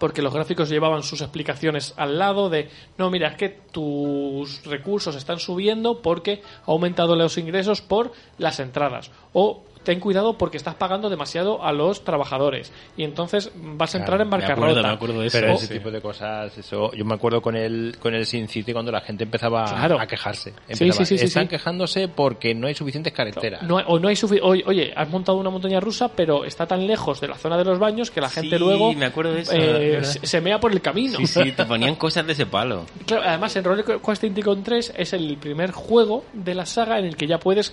[0.00, 5.14] porque los gráficos llevaban sus explicaciones al lado de no mira es que tus recursos
[5.14, 10.74] están subiendo porque ha aumentado los ingresos por las entradas o ten cuidado porque estás
[10.74, 14.94] pagando demasiado a los trabajadores y entonces vas a entrar en me bancarrota acuerdo, me
[14.94, 15.38] acuerdo de eso.
[15.40, 18.72] Pero ese tipo de cosas, eso, yo me acuerdo con el, con el Sin City
[18.72, 19.98] cuando la gente empezaba Claro.
[19.98, 20.50] a quejarse.
[20.68, 21.48] Sí, Empezaba, sí, sí, sí, Están sí.
[21.48, 23.62] quejándose porque no hay suficientes carreteras.
[23.62, 26.86] No o no hay sufi- oye, oye, has montado una montaña rusa, pero está tan
[26.86, 29.40] lejos de la zona de los baños que la gente Sí, luego me acuerdo de
[29.40, 31.18] eso, eh, se mea por el camino.
[31.18, 32.84] Sí, sí, te ponían cosas de ese palo.
[33.06, 37.06] Claro, además, en Roller Coaster Tycoon 3 es el primer juego de la saga en
[37.06, 37.72] el que ya puedes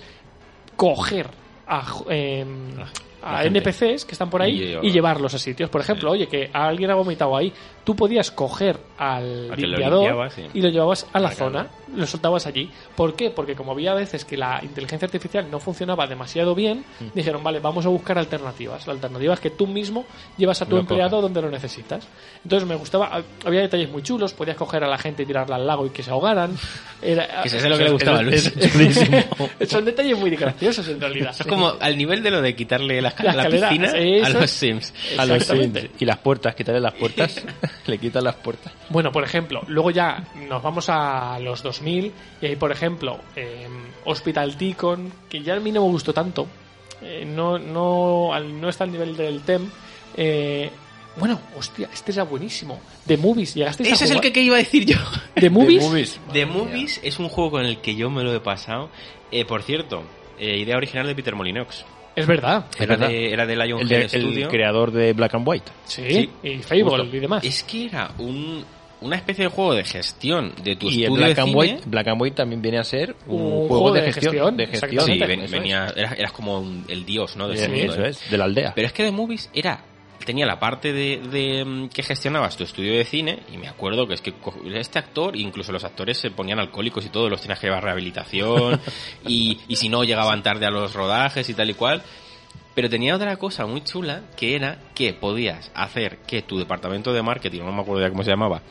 [0.76, 1.26] coger
[1.68, 2.78] a, ju- em,
[3.22, 3.44] a.
[3.44, 4.90] NPCs que están por ahí Y y, llevarlo.
[4.92, 5.70] llevarlos a sitios.
[5.70, 7.52] Por ejemplo, oye, que alguien ha vomitado ahí,
[7.84, 10.46] tú podías coger al A que lo limpiador limpiaba, sí.
[10.54, 12.70] y lo llevabas a la zona, lo soltabas allí.
[12.96, 13.30] ¿Por qué?
[13.30, 17.06] Porque como había veces que la inteligencia artificial no funcionaba demasiado bien, Mm.
[17.14, 18.86] dijeron, vale, vamos a buscar alternativas.
[18.86, 20.04] La alternativa es que tú mismo
[20.36, 22.06] llevas a tu Lo empleado donde lo necesitas.
[22.44, 25.66] Entonces me gustaba, había detalles muy chulos, podías coger a la gente y tirarla al
[25.66, 26.56] lago y que se ahogaran.
[27.02, 28.52] Era, Que eso es lo que le gustaba a Luis.
[29.68, 31.34] Son detalles muy graciosos en realidad.
[31.38, 34.40] Es como al nivel de lo de quitarle la, La la escalera, piscina eso a
[34.40, 34.94] los Sims.
[35.18, 35.80] a los Exactamente.
[35.82, 35.92] Sims.
[36.02, 37.44] Y las puertas, quitarle las puertas.
[37.86, 38.72] le quitan las puertas.
[38.90, 43.66] Bueno, por ejemplo, luego ya nos vamos a los 2000 y ahí, por ejemplo, eh,
[44.04, 46.46] Hospital Ticon, que ya a mí no me gustó tanto,
[47.02, 49.68] eh, no, no, al- no está al nivel del TEM.
[50.16, 50.70] eh,
[51.16, 52.78] bueno, hostia, este era buenísimo.
[53.06, 54.98] The Movies, ¿llegasteis a Ese es el que, que iba a decir yo.
[55.34, 56.20] ¿The Movies?
[56.32, 58.88] The Movies es un juego con el que yo me lo he pasado.
[59.32, 60.04] Eh, por cierto,
[60.38, 61.84] eh, idea original de Peter Molyneux.
[62.18, 62.66] Es verdad.
[62.78, 63.08] Era verdad.
[63.08, 65.72] de, era de Lionhead El, de- el creador de Black and White.
[65.84, 67.04] Sí, Sí, y Fable justo.
[67.16, 67.44] y demás.
[67.44, 68.64] Es que era un,
[69.00, 71.58] una especie de juego de gestión de tu Y el Black de and, cine.
[71.60, 74.56] White, Black and White también viene a ser un, Un juego, de, gestión.
[74.56, 75.04] de gestión.
[75.04, 77.48] Sí, ven- venía, eras, eras como un- el dios, ¿no?
[77.48, 78.08] De Sí, mundo, eso ¿eh?
[78.08, 78.72] es, de la aldea.
[78.74, 79.80] Pero es que The Movies era
[80.24, 84.06] tenía la parte de, de, mm, que gestionabas tu estudio de cine y me acuerdo
[84.06, 84.34] que es que
[84.74, 87.86] este actor incluso los actores se ponían alcohólicos y todo los tenías que llevar a
[87.86, 88.80] rehabilitación
[89.26, 92.02] y, y si no llegaban tarde a los rodajes y tal y cual.
[92.74, 97.22] Pero tenía otra cosa muy chula que era que podías hacer que tu departamento de
[97.22, 98.62] marketing no me acuerdo ya cómo se llamaba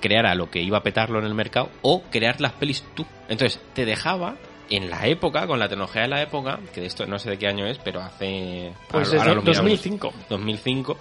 [0.00, 3.06] creara lo que iba a petarlo en el mercado o crear las pelis tú.
[3.28, 4.36] Entonces te dejaba
[4.70, 7.38] en la época, con la tecnología de la época, que de esto no sé de
[7.38, 8.72] qué año es, pero hace...
[8.88, 9.70] Pues ahora- ahora desde lo miramos.
[9.82, 10.12] 2005.
[10.30, 10.98] 2005,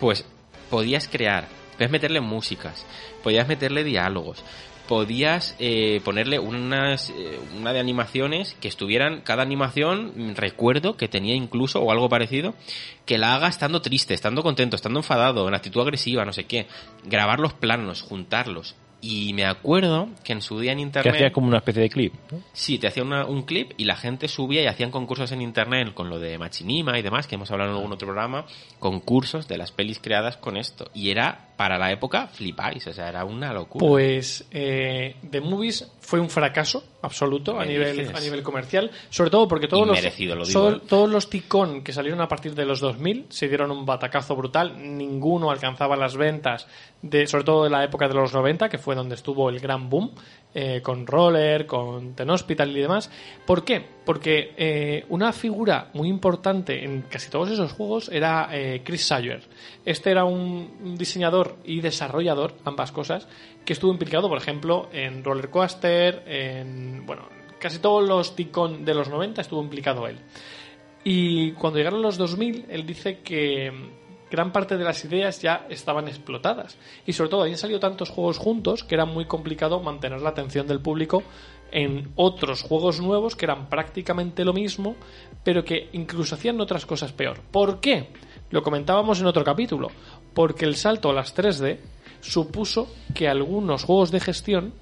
[0.00, 0.24] pues
[0.70, 2.86] podías crear, podías meterle músicas,
[3.22, 4.42] podías meterle diálogos,
[4.88, 11.34] podías eh, ponerle unas, eh, una de animaciones que estuvieran, cada animación, recuerdo que tenía
[11.34, 12.54] incluso, o algo parecido,
[13.06, 16.66] que la haga estando triste, estando contento, estando enfadado, en actitud agresiva, no sé qué,
[17.04, 18.74] grabar los planos, juntarlos.
[19.04, 21.14] Y me acuerdo que en su día en Que internet...
[21.16, 22.14] hacía como una especie de clip.
[22.30, 22.40] ¿no?
[22.52, 25.92] Sí, te hacía una- un clip y la gente subía y hacían concursos en internet
[25.92, 28.46] con lo de Machinima y demás, que hemos hablado en algún otro programa,
[28.78, 30.88] concursos de las pelis creadas con esto.
[30.94, 33.86] Y era, para la época, flipáis, o sea, era una locura.
[33.86, 38.14] Pues eh, The Movies fue un fracaso absoluto a ¿Me nivel, dices?
[38.14, 40.80] a nivel comercial, sobre todo porque todos los, lo digo, ¿eh?
[40.88, 44.74] todos los Ticón que salieron a partir de los 2000 se dieron un batacazo brutal,
[44.96, 46.66] ninguno alcanzaba las ventas,
[47.02, 49.90] de, sobre todo de la época de los 90, que fue donde estuvo el gran
[49.90, 50.12] boom,
[50.54, 53.10] eh, con Roller, con Ten Hospital y demás.
[53.46, 53.82] ¿Por qué?
[54.04, 59.42] Porque eh, una figura muy importante en casi todos esos juegos era eh, Chris Sawyer.
[59.84, 63.28] Este era un diseñador y desarrollador, ambas cosas,
[63.64, 67.06] que estuvo implicado, por ejemplo, en Roller Coaster, en.
[67.06, 67.28] Bueno,
[67.58, 70.18] casi todos los Ticon de los 90 estuvo implicado él.
[71.04, 73.72] Y cuando llegaron los 2000, él dice que
[74.32, 76.78] gran parte de las ideas ya estaban explotadas.
[77.06, 80.66] Y sobre todo, habían salido tantos juegos juntos que era muy complicado mantener la atención
[80.66, 81.22] del público
[81.70, 84.96] en otros juegos nuevos que eran prácticamente lo mismo,
[85.44, 87.40] pero que incluso hacían otras cosas peor.
[87.50, 88.08] ¿Por qué?
[88.50, 89.90] Lo comentábamos en otro capítulo.
[90.32, 91.78] Porque el salto a las 3D
[92.22, 94.72] supuso que algunos juegos de gestión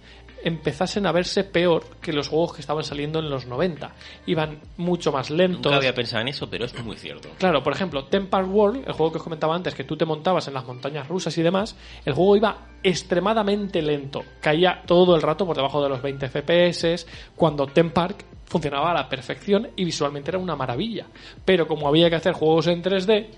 [0.42, 3.92] empezasen a verse peor que los juegos que estaban saliendo en los 90.
[4.26, 5.64] Iban mucho más lentos.
[5.64, 7.28] Nunca había pensado en eso, pero es muy cierto.
[7.38, 10.48] Claro, por ejemplo, Temple World, el juego que os comentaba antes, que tú te montabas
[10.48, 14.24] en las montañas rusas y demás, el juego iba extremadamente lento.
[14.40, 18.94] Caía todo el rato por debajo de los 20 FPS, cuando Theme Park funcionaba a
[18.94, 21.06] la perfección y visualmente era una maravilla.
[21.44, 23.28] Pero como había que hacer juegos en 3D,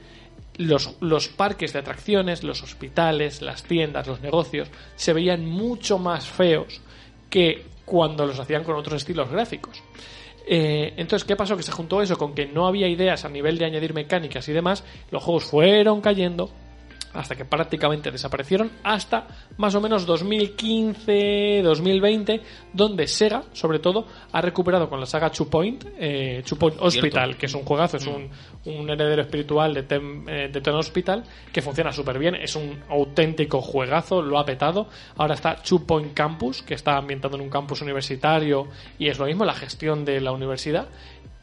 [0.66, 6.26] los, los parques de atracciones, los hospitales, las tiendas, los negocios, se veían mucho más
[6.26, 6.80] feos
[7.30, 9.82] que cuando los hacían con otros estilos gráficos.
[10.46, 11.56] Eh, entonces, ¿qué pasó?
[11.56, 14.52] Que se juntó eso con que no había ideas a nivel de añadir mecánicas y
[14.52, 16.50] demás, los juegos fueron cayendo
[17.14, 22.40] hasta que prácticamente desaparecieron hasta más o menos 2015, 2020,
[22.72, 27.36] donde Sega, sobre todo, ha recuperado con la saga Two Point, eh, Two Point Hospital,
[27.36, 28.28] que es un juegazo, es un,
[28.64, 32.82] un heredero espiritual de Ten, eh, de Ten Hospital, que funciona súper bien, es un
[32.88, 34.88] auténtico juegazo, lo ha petado.
[35.16, 39.26] Ahora está Two Point Campus, que está ambientado en un campus universitario y es lo
[39.26, 40.88] mismo, la gestión de la universidad.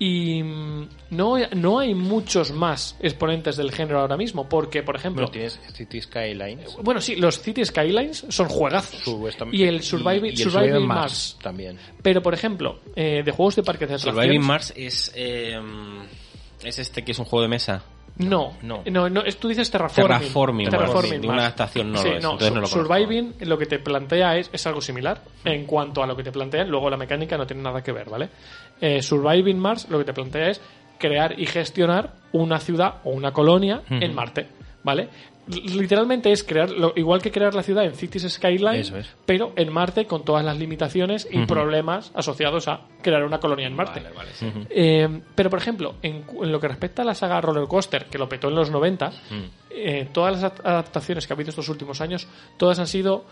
[0.02, 5.24] Y mm, no, no hay muchos más exponentes del género ahora mismo, porque, por ejemplo,
[5.24, 6.78] Bueno, tienes City Skylines.
[6.82, 9.02] bueno, sí, los City Skylines son juegazos.
[9.52, 11.38] Y el Surviving, y- y el Surviving Surviving Mars.
[11.44, 11.78] también.
[12.02, 14.24] Pero, por ejemplo, eh, de juegos de parques de atracciones...
[14.26, 15.12] Surviving Mars es.
[15.16, 15.60] eh,
[16.64, 17.84] es este que es un juego de mesa.
[18.20, 18.84] No, No.
[18.86, 20.20] no, no, es- tú dices Terraforming.
[20.20, 22.94] Terraforming, Terraforming una adaptación no Sí, lo es, no, entonces no lo Su- conozco.
[22.96, 26.32] Surviving lo que te plantea es, es algo similar en cuanto a lo que te
[26.32, 28.30] plantean, luego la mecánica no tiene nada que ver, ¿vale?
[28.82, 30.62] Eh, Surviving Mars lo que te plantea es
[30.98, 34.48] crear y gestionar una ciudad o una colonia en Marte,
[34.84, 35.08] ¿vale?
[35.50, 38.94] Literalmente es crear, lo- igual que crear la ciudad en Cities Skyline, es.
[39.26, 43.76] pero en Marte con todas las limitaciones y problemas asociados a crear una colonia en
[43.76, 44.00] Marte.
[44.00, 44.46] Vale, vale, sí.
[44.70, 48.06] Eh, pero, por ejemplo, en, cu- en lo que respecta a la saga Roller Coaster,
[48.06, 49.12] que lo petó en los 90,
[49.72, 52.28] eh, todas las ad- adaptaciones que ha habido estos últimos años,
[52.58, 53.26] todas han sido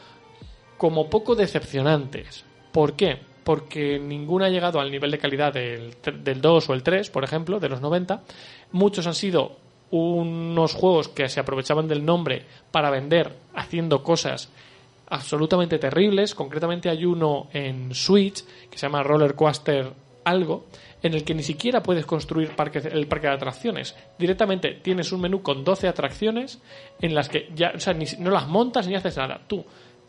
[0.77, 2.45] como poco decepcionantes.
[2.71, 3.17] ¿Por qué?
[3.43, 7.09] Porque ninguna ha llegado al nivel de calidad del, tr- del 2 o el 3,
[7.11, 8.23] por ejemplo, de los 90.
[8.71, 9.57] Muchos han sido
[9.91, 14.49] unos juegos que se aprovechaban del nombre para vender haciendo cosas
[15.09, 16.35] absolutamente terribles.
[16.35, 19.91] Concretamente hay uno en Switch que se llama Roller Coaster
[20.25, 20.65] algo,
[21.01, 23.95] en el que ni siquiera puedes construir el parque de atracciones.
[24.19, 26.61] Directamente tienes un menú con 12 atracciones
[26.99, 29.39] en las que ya, o sea, ni, no las montas ni haces nada.
[29.47, 29.65] Tú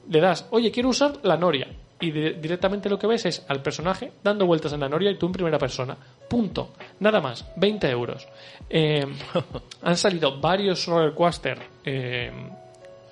[0.09, 1.69] le das, oye, quiero usar la noria.
[2.01, 5.17] Y di- directamente lo que ves es al personaje dando vueltas en la noria y
[5.19, 5.97] tú en primera persona.
[6.29, 6.75] Punto.
[7.01, 7.45] Nada más.
[7.57, 8.29] 20 euros.
[8.71, 9.05] Eh,
[9.83, 12.31] han salido varios roller coaster eh,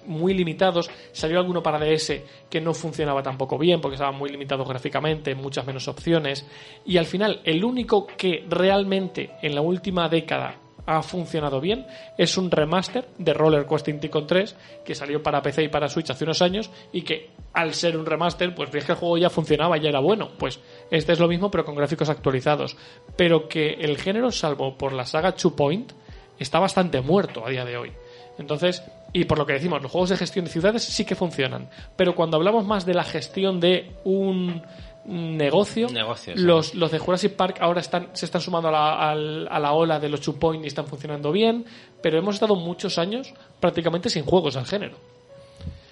[0.06, 0.88] muy limitados.
[1.12, 2.12] Salió alguno para DS
[2.48, 6.46] que no funcionaba tampoco bien porque estaba muy limitado gráficamente, muchas menos opciones.
[6.84, 10.54] Y al final, el único que realmente en la última década
[10.86, 11.86] ha funcionado bien.
[12.16, 16.10] Es un remaster de Roller Coaster Tycoon 3 que salió para PC y para Switch
[16.10, 19.30] hace unos años y que al ser un remaster pues ves que el juego ya
[19.30, 20.30] funcionaba ya era bueno.
[20.38, 20.60] Pues
[20.90, 22.76] este es lo mismo pero con gráficos actualizados.
[23.16, 25.92] Pero que el género salvo por la saga Two Point
[26.38, 27.92] está bastante muerto a día de hoy.
[28.38, 28.82] Entonces,
[29.12, 31.70] y por lo que decimos, los juegos de gestión de ciudades sí que funcionan.
[31.96, 34.62] Pero cuando hablamos más de la gestión de un
[35.08, 36.42] negocio, Un negocio, sí.
[36.42, 39.72] los, los de Jurassic Park ahora están, se están sumando a la, al- a la
[39.72, 41.64] ola de los Two Point y están funcionando bien.
[42.02, 44.96] Pero hemos estado muchos años prácticamente sin juegos al género.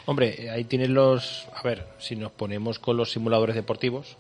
[0.07, 1.47] Hombre, ahí tienes los.
[1.55, 4.17] A ver, si nos ponemos con los simuladores deportivos,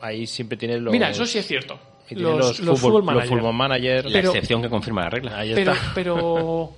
[0.00, 0.92] ahí siempre tienes los.
[0.92, 1.74] Mira, eso sí es cierto.
[1.74, 3.38] ahí tienes los, los fútbol, fútbol los manager.
[3.38, 4.04] fútbol manager.
[4.06, 5.38] La Pero- excepción que confirma la regla.
[5.38, 5.92] Ahí pero, está.
[5.94, 6.72] pero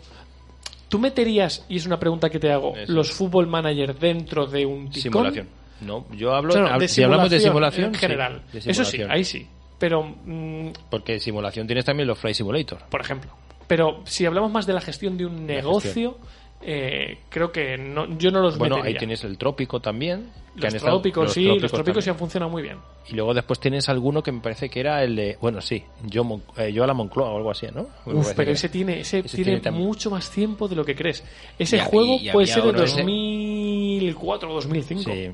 [0.88, 4.64] tú meterías, y es una pregunta que te hago, Eso los fútbol manager dentro de
[4.64, 5.02] un ticón?
[5.02, 5.48] Simulación.
[5.81, 6.53] No, yo hablo.
[6.53, 8.43] Claro, hab- de si hablamos de simulación en sí, general.
[8.53, 9.47] Eso sí, ahí sí.
[9.79, 12.79] Pero, mm, Porque simulación tienes también los Fly Simulator.
[12.91, 13.31] por ejemplo.
[13.66, 16.16] Pero si hablamos más de la gestión de un negocio,
[16.62, 18.97] eh, creo que no, yo no los Bueno, metería.
[18.97, 20.31] ahí tienes el trópico también.
[20.57, 22.79] que los estado- trópicos, los sí, los trópicos trópicos sí han funcionado muy bien.
[23.11, 25.37] Y luego después tienes alguno que me parece que era el de.
[25.39, 27.89] Bueno, sí, yo, Mon- eh, yo a la Moncloa o algo así, ¿no?
[28.07, 31.22] Uf, pero que ese tiene, ese Ese tiene, mucho más tiempo de lo que crees.
[31.59, 35.03] Ese Y- juego y- puede ser de otro- 2004 o 2005.
[35.12, 35.31] Sí.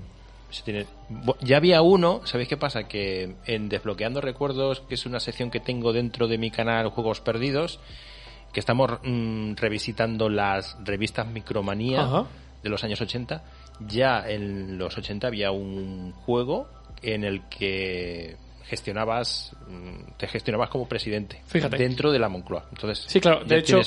[1.41, 2.85] Ya había uno, ¿sabéis qué pasa?
[2.85, 7.21] Que en Desbloqueando Recuerdos, que es una sección que tengo dentro de mi canal Juegos
[7.21, 7.81] Perdidos,
[8.53, 12.27] que estamos mm, revisitando las revistas Micromanía Ajá.
[12.63, 13.43] de los años 80,
[13.89, 16.69] ya en los 80 había un juego
[17.03, 21.77] en el que gestionabas mm, te gestionabas como presidente Fíjate.
[21.77, 22.67] dentro de la Moncloa.
[22.71, 23.45] Entonces, Sí, claro.
[23.45, 23.81] De hecho,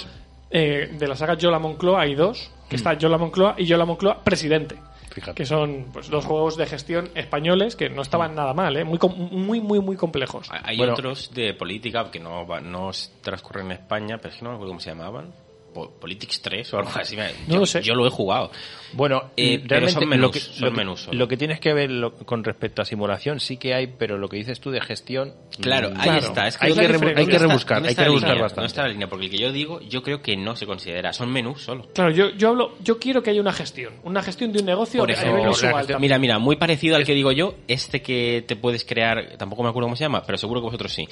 [0.49, 3.65] eh, de la saga Yo la Moncloa hay dos, que está Yo la Moncloa y
[3.65, 4.77] Yo la Moncloa Presidente.
[5.15, 5.33] Fíjate.
[5.35, 8.83] Que son pues, dos juegos de gestión españoles que no estaban nada mal, ¿eh?
[8.83, 10.49] muy, com- muy, muy, muy complejos.
[10.51, 10.91] Hay Bueno.
[10.91, 12.91] otros de política que no, va- no
[13.21, 15.33] transcurren en España, pero es que no me acuerdo cómo se llamaban.
[15.75, 17.17] Po- Politics 3 o algo así.
[17.17, 17.23] No
[17.55, 17.81] yo, lo sé.
[17.83, 18.49] Yo lo he jugado.
[18.93, 21.17] Bueno, Eh, pero realmente son menús, lo que, son lo que- menús solo.
[21.19, 24.29] lo que tienes que ver lo- con respecto a simulación sí que hay, pero lo
[24.29, 25.33] que dices tú de gestión...
[25.59, 26.47] Claro, mm, ahí está.
[26.47, 27.07] Es que hay, que la rebu- diferencia.
[27.09, 28.41] hay que ¿Dónde está- rebuscar, hay está que la rebuscar línea?
[28.43, 28.61] bastante.
[28.61, 29.09] ¿Dónde está la línea?
[29.09, 31.11] Porque el que yo digo, yo creo que no se considera.
[31.11, 31.89] Son menús solo.
[31.93, 35.01] Claro, yo, yo hablo, yo quiero que haya una gestión, una gestión de un negocio
[35.01, 35.99] Por ejemplo, gestión-.
[35.99, 39.69] Mira, mira, muy parecido al que digo yo, este que te puedes crear, tampoco me
[39.69, 41.05] acuerdo cómo se llama, pero seguro que vosotros sí.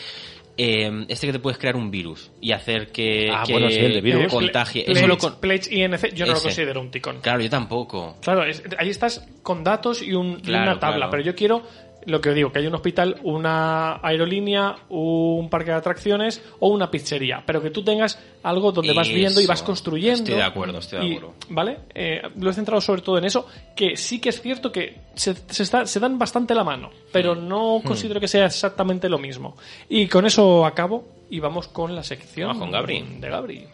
[0.55, 3.77] Eh, este que te puedes crear un virus y hacer que, Ah, que bueno, sí,
[3.79, 4.31] el de virus.
[4.31, 4.83] Contagie.
[4.85, 6.47] Pledge, Eso lo con- Pledge INC, yo no lo Ese.
[6.47, 7.21] considero un ticón.
[7.21, 8.17] Claro, yo tampoco.
[8.21, 11.11] Claro, es- ahí estás con datos y, un, y Claro, una tabla, claro.
[11.11, 11.63] pero yo quiero
[12.05, 16.89] lo que digo, que hay un hospital, una aerolínea, un parque de atracciones o una
[16.91, 20.23] pizzería, pero que tú tengas algo donde vas viendo y vas construyendo.
[20.23, 21.35] Estoy de acuerdo, estoy de Y, acuerdo.
[21.49, 21.77] ¿Vale?
[21.93, 25.33] Eh, lo he centrado sobre todo en eso, que sí que es cierto que se,
[25.49, 27.83] se está- se dan bastante la mano, pero no Hmm.
[27.87, 29.55] considero que sea exactamente lo mismo.
[29.89, 33.01] Y con eso acabo y vamos con la sección con Gabri.
[33.19, 33.65] de Gabri.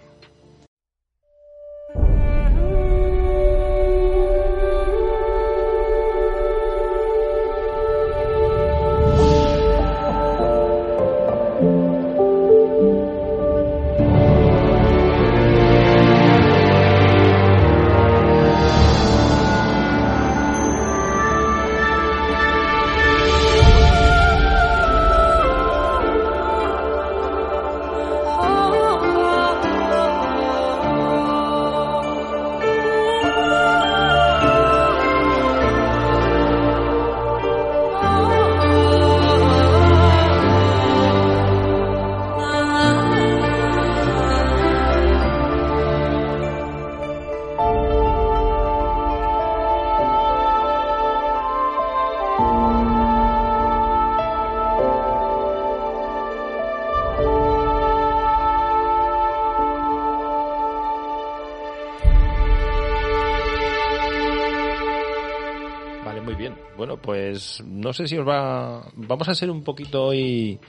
[67.90, 68.86] No sé si os va...
[68.94, 70.60] Vamos a ser un poquito hoy...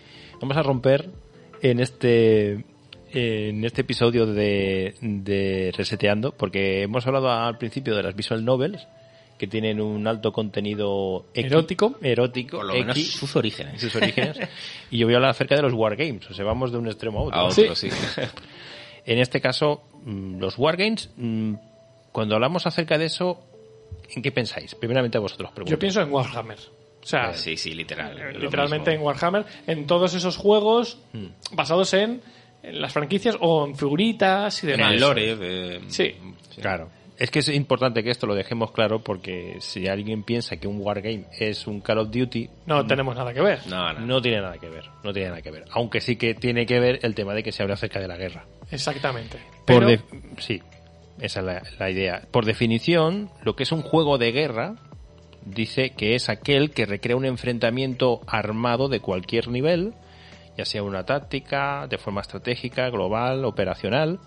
[0.41, 1.11] Vamos a romper
[1.61, 2.65] en este
[3.13, 8.87] en este episodio de, de Reseteando, porque hemos hablado al principio de las visual novels,
[9.37, 11.97] que tienen un alto contenido equi- Erótico.
[12.01, 13.79] erótico, Por lo menos sus orígenes.
[13.83, 14.39] sus orígenes.
[14.91, 17.19] y yo voy a hablar acerca de los wargames, o sea, vamos de un extremo
[17.19, 17.39] a otro.
[17.39, 17.91] A otro, sí.
[19.05, 21.55] En este caso, mm, los wargames, mm,
[22.13, 23.41] cuando hablamos acerca de eso,
[24.15, 24.75] ¿en qué pensáis?
[24.77, 25.71] Primeramente a vosotros, pregunto.
[25.73, 26.59] Yo pienso en Warhammer.
[27.03, 28.19] O sea, Sí, sí, literal.
[28.19, 29.01] Eh, literalmente en.
[29.03, 31.27] Warhammer, en todos esos juegos Hmm.
[31.53, 32.21] basados en,
[32.63, 34.93] en las franquicias o en figuritas y En demás.
[34.95, 35.37] el lore.
[35.37, 36.15] de- Sí.
[36.61, 36.91] Claro.
[37.17, 40.81] Es que es importante que esto lo dejemos claro porque si alguien piensa que un
[40.81, 43.59] wargame es un Call of Duty, No tenemos nada que ver.
[43.67, 44.01] No, no.
[44.01, 44.85] no tiene nada que ver.
[45.05, 45.65] No tiene nada que ver.
[45.73, 48.17] Aunque sí que tiene que ver el tema de que se habla acerca de la
[48.17, 48.47] guerra.
[48.71, 49.37] Exactamente.
[49.67, 50.01] Por Pero, de-
[50.39, 50.63] Sí,
[51.21, 52.23] esa es la, la idea.
[52.31, 54.77] Por definición, lo que es un juego de guerra
[55.55, 59.95] dice que es aquel que recrea un enfrentamiento armado de cualquier nivel,
[60.57, 64.21] ya sea una táctica, de forma estratégica, global, operacional,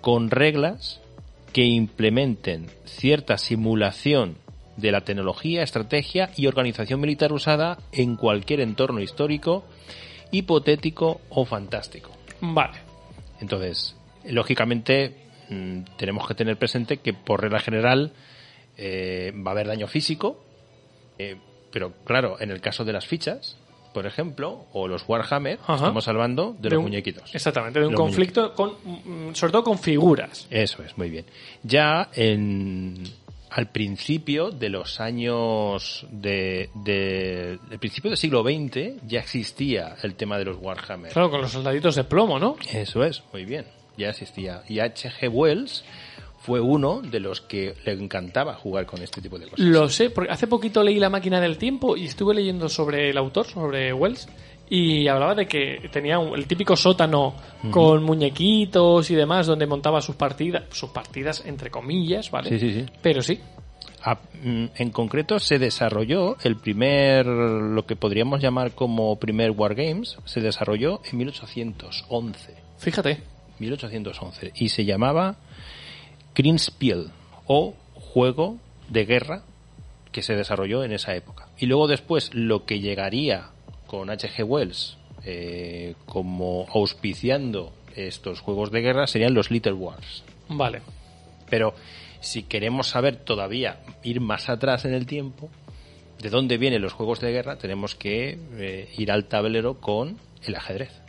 [0.00, 1.00] con reglas
[1.52, 4.36] que implementen cierta simulación
[4.76, 9.64] de la tecnología, estrategia y organización militar usada en cualquier entorno histórico,
[10.30, 12.10] hipotético o fantástico.
[12.40, 12.78] Vale.
[13.40, 15.16] Entonces, lógicamente,
[15.48, 18.12] mm, tenemos que tener presente que por regla general
[18.76, 20.44] eh, va a haber daño físico,
[21.18, 21.36] eh,
[21.72, 23.56] pero claro, en el caso de las fichas,
[23.92, 25.74] por ejemplo, o los Warhammer, Ajá.
[25.76, 27.34] estamos hablando de, los un- muñequitos.
[27.34, 30.46] Exactamente, de un Los conflicto con, mm, sobre todo con figuras.
[30.50, 31.24] Eso es, muy bien.
[31.62, 33.04] Ya en
[33.48, 40.14] al principio de los años de, de el principio del siglo XX ya existía el
[40.14, 41.12] tema de los Warhammer.
[41.12, 42.56] Claro, con los soldaditos de plomo, ¿no?
[42.70, 43.64] Eso es, muy bien.
[43.96, 44.62] Ya existía.
[44.68, 45.30] Y H.G.
[45.32, 45.84] Wells
[46.46, 49.58] fue uno de los que le encantaba jugar con este tipo de cosas.
[49.58, 53.18] Lo sé, porque hace poquito leí La máquina del tiempo y estuve leyendo sobre el
[53.18, 54.28] autor, sobre Wells,
[54.70, 57.34] y hablaba de que tenía un- el típico sótano
[57.70, 62.48] con muñequitos y demás donde montaba sus partidas, sus partidas entre comillas, ¿vale?
[62.50, 62.86] Sí, sí, sí.
[63.02, 63.40] Pero sí,
[64.08, 70.16] Ah, mm, en concreto se desarrolló el primer, lo que podríamos llamar como primer Wargames,
[70.24, 72.54] se desarrolló en 1811.
[72.78, 73.20] fíjate.
[73.58, 75.36] 1811 y se llamaba
[76.36, 77.12] Kriegsspiel
[77.46, 78.58] o juego
[78.90, 79.42] de guerra
[80.12, 81.48] que se desarrolló en esa época.
[81.56, 83.52] Y luego después lo que llegaría
[83.86, 84.44] con H.G.
[84.44, 90.24] Wells eh, como auspiciando estos juegos de guerra serían los Little Wars.
[90.50, 90.82] Vale.
[91.48, 91.74] Pero
[92.20, 95.48] si queremos saber todavía ir más atrás en el tiempo,
[96.20, 100.54] de dónde vienen los juegos de guerra, tenemos que eh, ir al tablero con el
[100.54, 101.05] ajedrez.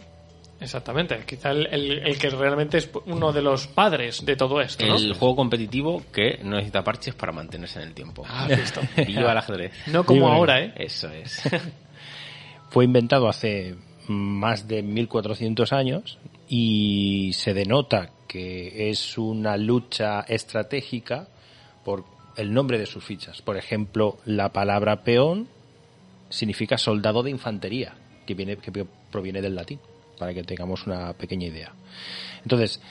[0.59, 4.85] Exactamente, quizá el, el- el que realmente es uno de los padres de todo esto,
[4.87, 4.95] ¿no?
[4.95, 8.23] El juego competitivo que no necesita parches para mantenerse en el tiempo.
[8.27, 8.81] Ah, visto.
[9.05, 9.71] Viva el ajedrez.
[9.87, 10.35] No como Viva.
[10.35, 10.73] ahora, ¿eh?
[10.77, 11.41] Eso es.
[12.69, 13.75] Fue inventado hace
[14.07, 16.17] más de 1400 años
[16.49, 21.27] y se denota que es una lucha estratégica
[21.85, 22.03] por
[22.35, 23.41] el nombre de sus fichas.
[23.41, 25.47] Por ejemplo, la palabra peón
[26.29, 27.93] significa soldado de infantería,
[28.25, 29.79] que viene que proviene del latín,
[30.17, 31.73] para que tengamos una pequeña idea.
[32.43, 32.81] Entonces,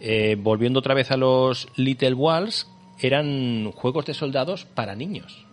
[0.00, 2.68] eh, volviendo otra vez a los Little Walls,
[2.98, 5.46] eran juegos de soldados para niños.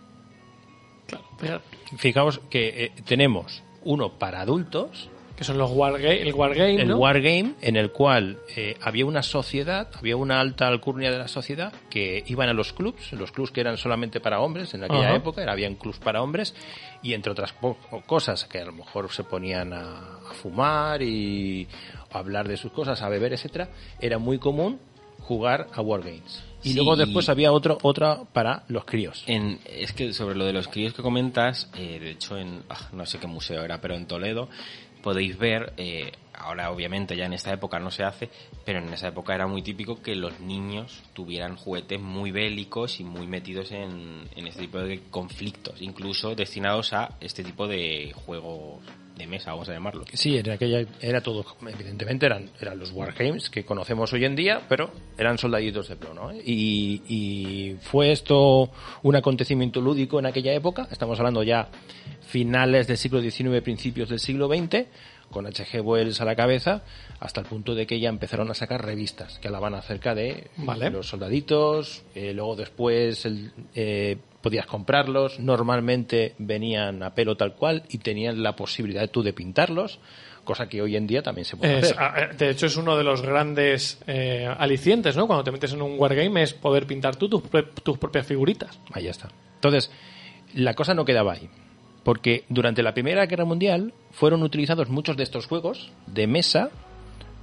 [1.96, 6.98] Fijaos que eh, tenemos uno para adultos, que son los wargame, el wargame, el ¿no?
[6.98, 11.72] Wargame, en el cual eh, había una sociedad, había una alta alcurnia de la sociedad
[11.90, 15.16] que iban a los clubs, los clubs que eran solamente para hombres en aquella Ajá.
[15.16, 16.54] época, era- habían clubs para hombres,
[17.02, 17.76] y entre otras po-
[18.06, 21.66] cosas que a lo mejor se ponían a, a fumar y
[22.12, 23.68] a hablar de sus cosas, a beber, etcétera,
[24.00, 24.78] era muy común
[25.20, 26.44] jugar a Wargames.
[26.64, 29.24] Y Sí, luego después había otro, otra para los críos.
[29.26, 32.88] En, es que sobre lo de los críos que comentas, eh, de hecho en ah,
[32.92, 34.48] no sé qué museo era, pero en Toledo
[35.02, 38.30] podéis ver, eh, ahora obviamente ya en esta época no se hace,
[38.64, 43.04] pero en esa época era muy típico que los niños tuvieran juguetes muy bélicos y
[43.04, 48.80] muy metidos en, en este tipo de conflictos, incluso destinados a este tipo de juegos
[49.16, 50.04] de mesa, vamos a llamarlo.
[50.12, 54.62] Sí, en aquella era todo, evidentemente eran, eran los Wargames que conocemos hoy en día,
[54.68, 56.30] pero eran soldaditos de plomo.
[56.30, 56.42] ¿eh?
[56.44, 58.70] Y, y fue esto
[59.02, 61.68] un acontecimiento lúdico en aquella época, estamos hablando ya
[62.20, 64.86] finales del siglo XIX, principios del siglo XX,
[65.30, 65.80] con H.G.
[65.82, 66.82] Wells a la cabeza,
[67.20, 70.90] hasta el punto de que ya empezaron a sacar revistas que hablaban acerca de Vale.
[70.90, 77.84] los soldaditos, eh, luego después el- eh, podías comprarlos, normalmente venían a pelo tal cual
[77.88, 80.00] y tenían la posibilidad tú de pintarlos,
[80.44, 81.98] cosa que hoy en día también se puede Es- hacer.
[82.00, 85.26] a- eh, de hecho, es uno de los grandes eh, alicientes, ¿no?
[85.26, 87.42] Cuando te metes en un wargame es poder pintar tú tus,
[87.82, 88.78] tus propias figuritas.
[88.92, 89.28] Ahí está.
[89.54, 89.90] Entonces,
[90.54, 91.48] la cosa no quedaba ahí.
[92.02, 96.70] Porque durante la Primera Guerra Mundial fueron utilizados muchos de estos juegos de mesa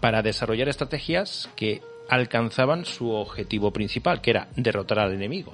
[0.02, 5.54] para desarrollar estrategias que alcanzaban su objetivo principal, que era derrotar al enemigo.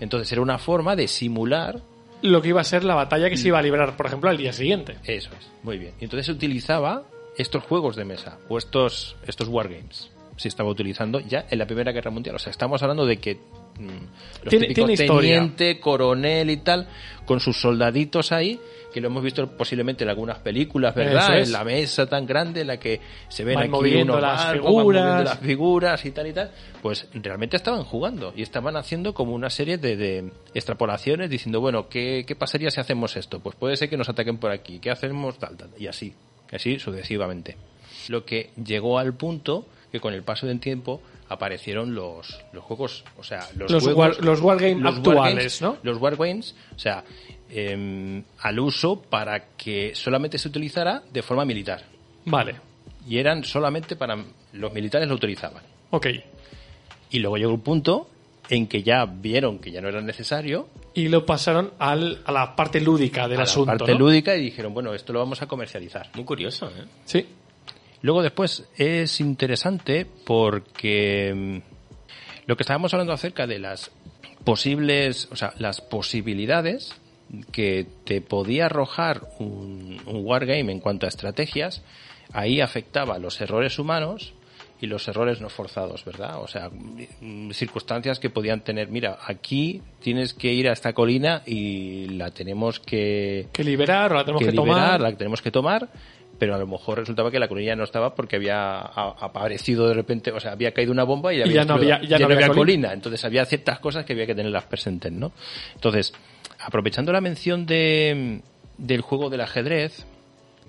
[0.00, 1.80] Entonces era una forma de simular
[2.22, 4.36] Lo que iba a ser la batalla que se iba a librar, por ejemplo, al
[4.36, 4.96] día siguiente.
[5.04, 5.94] Eso es, muy bien.
[6.00, 7.04] Y entonces se utilizaba
[7.36, 10.10] estos juegos de mesa o estos, estos wargames.
[10.36, 12.36] Se estaba utilizando ya en la Primera Guerra Mundial.
[12.36, 16.88] O sea, estamos hablando de que mm, los Tiene- típicos tiene teniente, coronel y tal,
[17.24, 18.58] con sus soldaditos ahí,
[18.92, 21.38] que lo hemos visto posiblemente en algunas películas, ¿verdad?
[21.38, 21.48] Es.
[21.48, 24.44] En la mesa tan grande en la que se ven Van aquí moviendo unos las
[24.44, 25.02] barcos, van figuras.
[25.02, 26.50] moviendo las figuras y tal y tal,
[26.80, 31.88] pues realmente estaban jugando y estaban haciendo como una serie de, de extrapolaciones diciendo, bueno,
[31.88, 33.40] ¿qué, ¿qué pasaría si hacemos esto?
[33.40, 35.38] Pues puede ser que nos ataquen por aquí, ¿qué hacemos?
[35.38, 36.14] Tal, tal, y así,
[36.50, 37.56] así sucesivamente.
[38.08, 43.04] Lo que llegó al punto que con el paso del tiempo aparecieron los, los juegos,
[43.18, 45.76] o sea, los, Los juegos, war- los wargame los actuales, wargames, ¿no?
[45.82, 47.04] Los wargames, o sea,
[47.50, 51.82] em, al uso para que solamente se utilizara de forma militar
[52.24, 52.56] Vale,
[53.08, 54.16] y eran solamente para
[54.52, 55.62] los militares lo utilizaban.
[55.90, 56.06] ok.
[57.10, 58.08] Y luego llegó un punto
[58.48, 62.56] en que ya vieron que ya no era necesario Y lo pasaron al, a la
[62.56, 63.72] parte lúdica del a asunto.
[63.72, 63.98] la parte ¿no?
[64.00, 66.10] lúdica y dijeron, bueno, esto lo vamos a comercializar.
[66.14, 66.84] Muy curioso, ¿eh?
[67.04, 67.26] Sí.
[68.06, 71.58] Luego después es interesante porque mm,
[72.46, 73.90] lo que estábamos hablando acerca de las
[74.44, 76.94] posibles, o sea, las posibilidades
[77.50, 81.82] que te podía arrojar un, un wargame en cuanto a estrategias,
[82.32, 84.34] ahí afectaba los errores humanos
[84.80, 86.40] y los errores no forzados, ¿verdad?
[86.40, 91.42] O sea, mm, circunstancias que podían tener, mira, aquí tienes que ir a esta colina
[91.46, 95.00] y la tenemos que, Que liberar, o la tenemos que, que liberar, tomar.
[95.00, 95.88] la tenemos que tomar,
[96.38, 100.30] pero a lo mejor resultaba que la colina no estaba porque había aparecido de repente,
[100.32, 102.54] o sea, había caído una bomba y, Y ya no había- ya no había colina.
[102.54, 102.92] colina.
[102.92, 105.32] Entonces había ciertas cosas que había que tenerlas presentes, ¿no?
[105.74, 106.12] Entonces,
[106.60, 108.40] aprovechando la mención de,
[108.78, 110.06] del juego del ajedrez,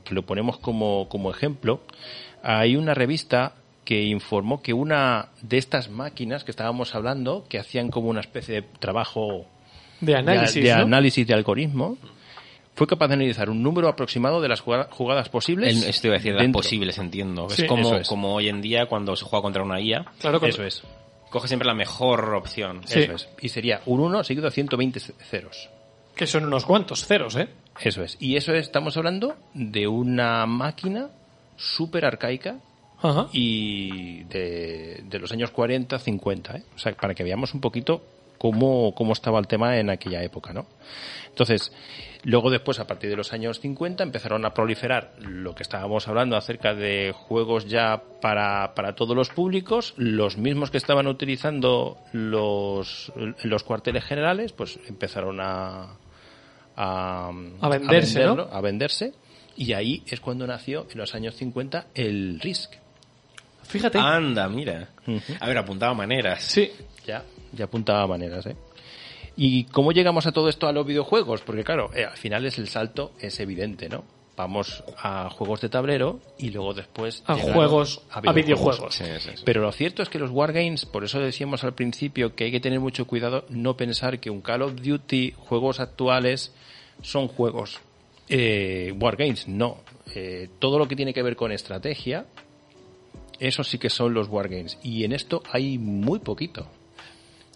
[0.04, 1.82] que lo ponemos como, como ejemplo,
[2.44, 3.54] hay una revista
[3.84, 8.56] que informó que una de estas máquinas que estábamos hablando, que hacían como una especie
[8.56, 9.46] de trabajo
[10.02, 10.82] De análisis, de, de ¿no?
[10.84, 11.98] análisis de algoritmo,
[12.78, 15.76] fue capaz de analizar un número aproximado de las jugada- jugadas posibles.
[15.84, 17.50] El, esto iba a decir, las posibles, entiendo.
[17.50, 18.08] Sí, es, como, es.
[18.08, 20.84] como hoy en día cuando se juega contra una IA, Claro, Eso es.
[21.30, 22.82] coge siempre la mejor opción.
[22.86, 23.00] Sí.
[23.02, 23.30] Eso es.
[23.42, 25.70] Y sería un 1 seguido de 120 ceros.
[26.16, 27.50] que son unos cuantos ceros, ¿eh?
[27.82, 28.16] Eso es.
[28.20, 31.10] Y eso es, estamos hablando de una máquina
[31.56, 32.60] súper arcaica
[33.02, 33.28] Ajá.
[33.34, 36.58] y de, de los años 40, 50.
[36.58, 36.64] ¿eh?
[36.76, 38.02] O sea, para que veamos un poquito
[38.38, 40.68] cómo, cómo estaba el tema en aquella época, ¿no?
[41.38, 41.72] Entonces,
[42.24, 46.36] luego después, a partir de los años 50, empezaron a proliferar lo que estábamos hablando
[46.36, 53.12] acerca de juegos ya para, para todos los públicos, los mismos que estaban utilizando los,
[53.44, 55.98] los cuarteles generales, pues empezaron a,
[56.76, 57.32] a,
[57.62, 58.36] A venderse, ¿no?
[58.36, 59.14] venderlo, a venderse,
[59.56, 62.74] y ahí es cuando nació, en los años 50, el Risk.
[63.64, 64.00] Fíjate.
[64.00, 64.90] Anda, mira.
[65.40, 66.42] A ver, apuntaba maneras.
[66.42, 66.72] Sí.
[67.06, 67.24] Ya,
[67.58, 68.56] ya apuntaba maneras, ¿eh?
[69.36, 71.42] ¿Y cómo llegamos a todo esto a los videojuegos?
[71.42, 74.04] Porque claro, eh, al final es el salto, es evidente, ¿no?
[74.36, 78.94] Vamos a juegos de tablero y luego después A juegos, a videojuegos.
[78.94, 79.44] Sí, sí, sí.
[79.46, 82.60] Pero lo cierto es que los wargames, por eso decíamos al principio que hay que
[82.60, 86.54] tener mucho cuidado, no pensar que un Call of Duty, juegos actuales,
[87.02, 87.80] son juegos
[88.30, 89.48] eh, wargames.
[89.48, 89.78] No.
[90.14, 92.26] Eh, todo lo que tiene que ver con estrategia,
[93.40, 94.78] eso sí que son los wargames.
[94.84, 96.68] Y en esto hay muy poquito.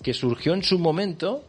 [0.03, 1.43] Que surgió en su momento,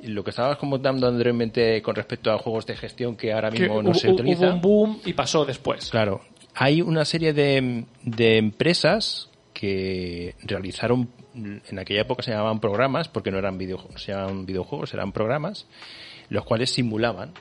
[0.00, 3.82] lo que estabas comentando anteriormente con respecto a juegos de gestión que ahora Que mismo
[3.82, 4.48] no hubo, se utilizan.
[4.48, 5.90] hubo un boom y pasó después.
[5.90, 6.20] Claro,
[6.54, 13.30] hay una serie de, de empresas que realizaron, en aquella época se llamaban programas, porque
[13.30, 15.66] no eran videojuegos, se llamaban videojuegos, eran programas,
[16.28, 17.32] los cuales simulaban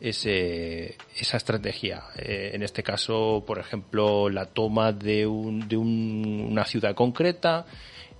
[0.00, 2.02] ese, esa estrategia.
[2.16, 7.64] Eh, en este caso, por ejemplo, la toma de, un, de un- una ciudad concreta,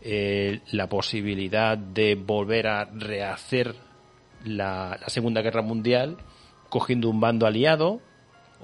[0.04, 3.74] eh, la posibilidad de volver a rehacer
[4.44, 6.18] la, la Segunda Guerra Mundial
[6.68, 8.00] cogiendo un bando aliado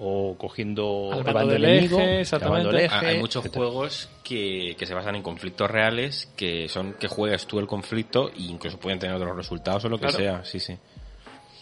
[0.02, 2.64] o cogiendo Al el bando bando del enemigo, eje, exactamente.
[2.66, 3.64] bando del Ah, eje, Hay muchos etcétera.
[3.66, 8.28] juegos que, que se basan en conflictos reales, que son que juegas tú el conflicto
[8.30, 10.18] e incluso pueden tener otros resultados o lo que Claro.
[10.18, 10.44] sea.
[10.44, 10.76] Sí, sí.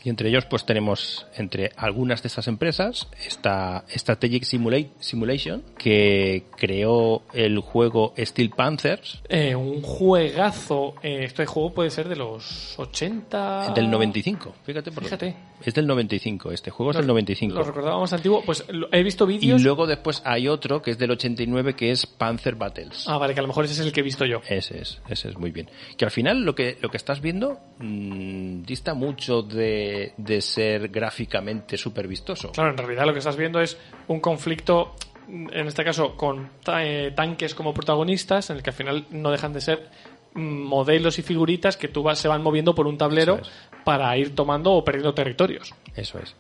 [0.09, 6.45] Y entre ellos, pues tenemos entre algunas de estas empresas esta Strategic Simula- Simulation, que
[6.57, 10.95] creó el juego Steel Panthers Eh, un juegazo.
[11.03, 13.71] eh, este juego puede ser de los 80.
[13.75, 14.55] del 95.
[14.65, 15.05] Fíjate por.
[15.05, 15.37] Fíjate.
[15.65, 16.53] Es del 95.
[16.53, 17.55] Este juego es del 95.
[17.55, 18.43] Lo recordábamos antiguo.
[18.45, 19.63] Pues lo- he visto Y vídeos.
[19.63, 23.05] luego después hay otro que es del 89 que es Panzer Battles.
[23.09, 24.41] Ah, vale, que a lo mejor ese es el que he visto yo.
[24.49, 25.69] Ese es, ese es muy bien.
[25.97, 30.89] Que al final lo que, lo que estás viendo mm, dista mucho de, de ser
[30.89, 32.53] gráficamente súper vistoso.
[32.53, 34.95] Claro, en realidad lo que estás viendo es un conflicto,
[35.29, 39.53] en este caso con eh, tanques como protagonistas, en el que al final no dejan
[39.53, 39.91] de ser
[40.35, 43.41] modelos y figuritas que tú vas, se van moviendo por un tablero
[43.85, 45.74] para ir tomando o perdiendo territorios.
[45.97, 46.35] Eso es.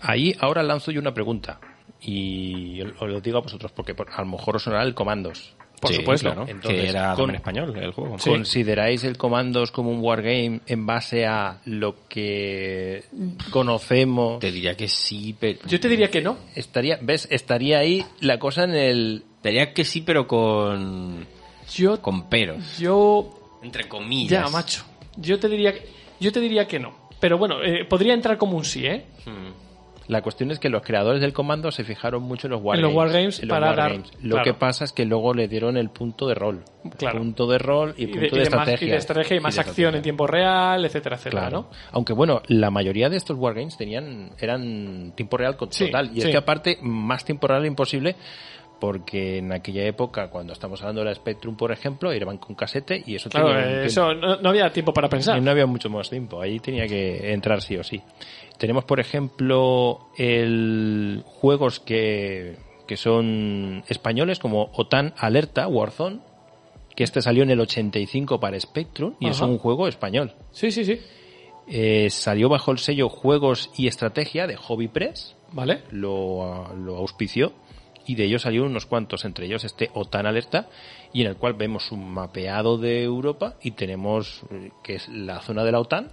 [0.00, 1.60] Ahí ahora lanzo yo una pregunta.
[2.00, 5.54] Y os lo digo a vosotros, porque por- a lo mejor os sonará el comandos.
[5.80, 6.26] Por Sí, supuesto.
[6.32, 8.18] claro, Entonces, que era con- en español el juego.
[8.18, 8.30] Sí.
[8.30, 13.04] ¿Consideráis el comandos como un wargame en base a lo que
[13.50, 14.40] conocemos?
[14.40, 15.60] Te diría que sí, pero...
[15.66, 16.36] Yo te diría que no.
[16.56, 17.28] Estaría, ¿ves?
[17.30, 19.22] Estaría ahí la cosa en el...
[19.40, 21.26] Te diría que sí, pero con...
[21.74, 22.78] Yo, con peros.
[22.78, 24.44] yo Entre comillas.
[24.44, 24.84] ya, macho.
[25.16, 25.74] Yo te diría,
[26.20, 26.94] yo te diría que no.
[27.20, 29.04] Pero bueno, eh, podría entrar como un sí, ¿eh?
[29.26, 29.66] Hmm.
[30.06, 32.82] La cuestión es que los creadores del comando se fijaron mucho en los wargames.
[32.88, 34.10] los wargames en los para dar- wargames.
[34.22, 34.44] Lo claro.
[34.44, 36.64] que pasa es que luego le dieron el punto de rol.
[36.96, 37.18] Claro.
[37.18, 38.86] Punto de rol y, Y punto de, y de más, estrategia.
[38.86, 39.96] y de estrategia y más acción estrategia.
[39.98, 41.68] en tiempo real, etcétera, etcétera, Claro.
[41.70, 41.78] ¿no?
[41.92, 46.10] Aunque bueno, la mayoría de estos wargames tenían eran tiempo real Sí, total.
[46.14, 46.26] Y sí.
[46.28, 48.16] es que aparte, más tiempo real imposible,
[48.80, 53.02] porque en aquella época, cuando estamos hablando de la Spectrum, por ejemplo, iban con casete
[53.06, 55.40] y eso Claro, tenía eh, eso no, no había tiempo para pensar.
[55.42, 58.00] no había mucho más tiempo, ahí tenía que entrar sí o sí.
[58.58, 62.56] Tenemos, por ejemplo, el juegos que,
[62.86, 66.20] que son españoles como OTAN Alerta, Warzone,
[66.96, 69.46] que este salió en el 85 para Spectrum y es Ajá.
[69.46, 70.34] un juego español.
[70.50, 71.00] Sí, sí, sí.
[71.68, 75.82] Eh, salió bajo el sello Juegos y Estrategia de Hobby Press, Vale.
[75.90, 77.52] lo, lo auspició
[78.08, 80.68] y de ellos salieron unos cuantos, entre ellos este OTAN Alerta,
[81.12, 85.40] y en el cual vemos un mapeado de Europa y tenemos eh, que es la
[85.42, 86.10] zona de la OTAN.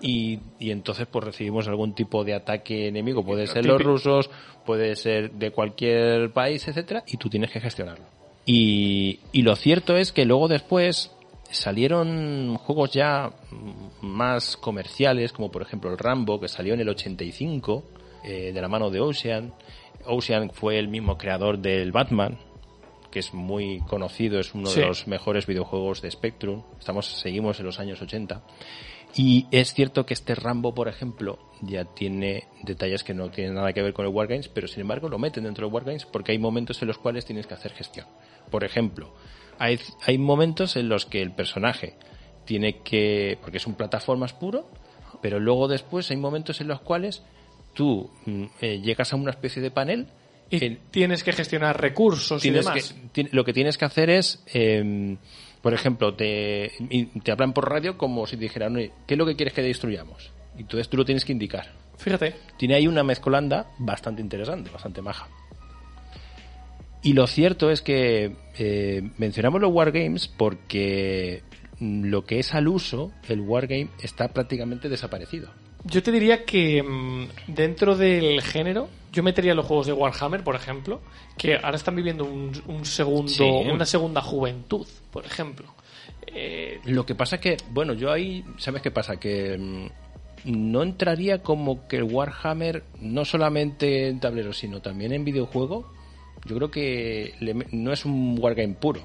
[0.00, 4.30] Y, y entonces pues recibimos algún tipo de ataque enemigo, puede ser los rusos,
[4.64, 8.04] puede ser de cualquier país, etcétera, y tú tienes que gestionarlo.
[8.46, 11.14] Y, y lo cierto es que luego después
[11.50, 13.30] salieron juegos ya
[14.00, 17.84] más comerciales, como por ejemplo el Rambo, que salió en el 85,
[18.24, 19.52] eh, de la mano de Ocean.
[20.06, 22.38] Ocean fue el mismo creador del Batman,
[23.10, 24.80] que es muy conocido, es uno Sí.
[24.80, 26.62] de los mejores videojuegos de Spectrum.
[26.78, 28.42] Estamos, seguimos en los años 80.
[29.14, 33.72] Y es cierto que este Rambo, por ejemplo, ya tiene detalles que no tienen nada
[33.72, 36.38] que ver con el Wargames, pero sin embargo lo meten dentro de Wargames porque hay
[36.38, 38.06] momentos en los cuales tienes que hacer gestión.
[38.50, 39.14] Por ejemplo,
[39.58, 41.94] hay, hay momentos en los que el personaje
[42.44, 44.68] tiene que, porque es un plataformas puro,
[45.22, 47.24] pero luego después hay momentos en los cuales
[47.76, 50.08] tú mm, eh, llegas a una especie de panel
[50.50, 52.94] Y en- tienes que gestionar recursos y demás.
[53.12, 55.16] que- lo que tienes que hacer es, eh,
[55.62, 56.70] Por ejemplo, te,
[57.32, 60.30] hablan por radio como si te dijeran, "Oye, ¿qué es lo que quieres que destruyamos?
[60.56, 61.72] Y entonces tú lo tienes que indicar.
[61.98, 62.36] Fíjate.
[62.56, 65.28] Tiene ahí una mezcolanda bastante interesante, bastante maja.
[67.02, 71.42] Y lo cierto es que eh, mencionamos los wargames porque
[71.80, 75.50] mm, lo que es al uso, el wargame está prácticamente desaparecido.
[75.88, 80.54] Yo te diría que mm, dentro del género, yo metería los juegos de Warhammer, por
[80.56, 81.00] ejemplo,
[81.38, 83.42] que ahora están viviendo un, un segundo, Sí.
[83.44, 85.66] una segunda juventud, por ejemplo.
[86.26, 89.16] Eh, Lo que pasa que, bueno, yo ahí, ¿sabes qué pasa?
[89.16, 89.86] Que mm,
[90.70, 95.90] no entraría como que el Warhammer, no solamente en tablero, sino también en videojuego,
[96.44, 99.00] yo creo que le no es un wargame puro.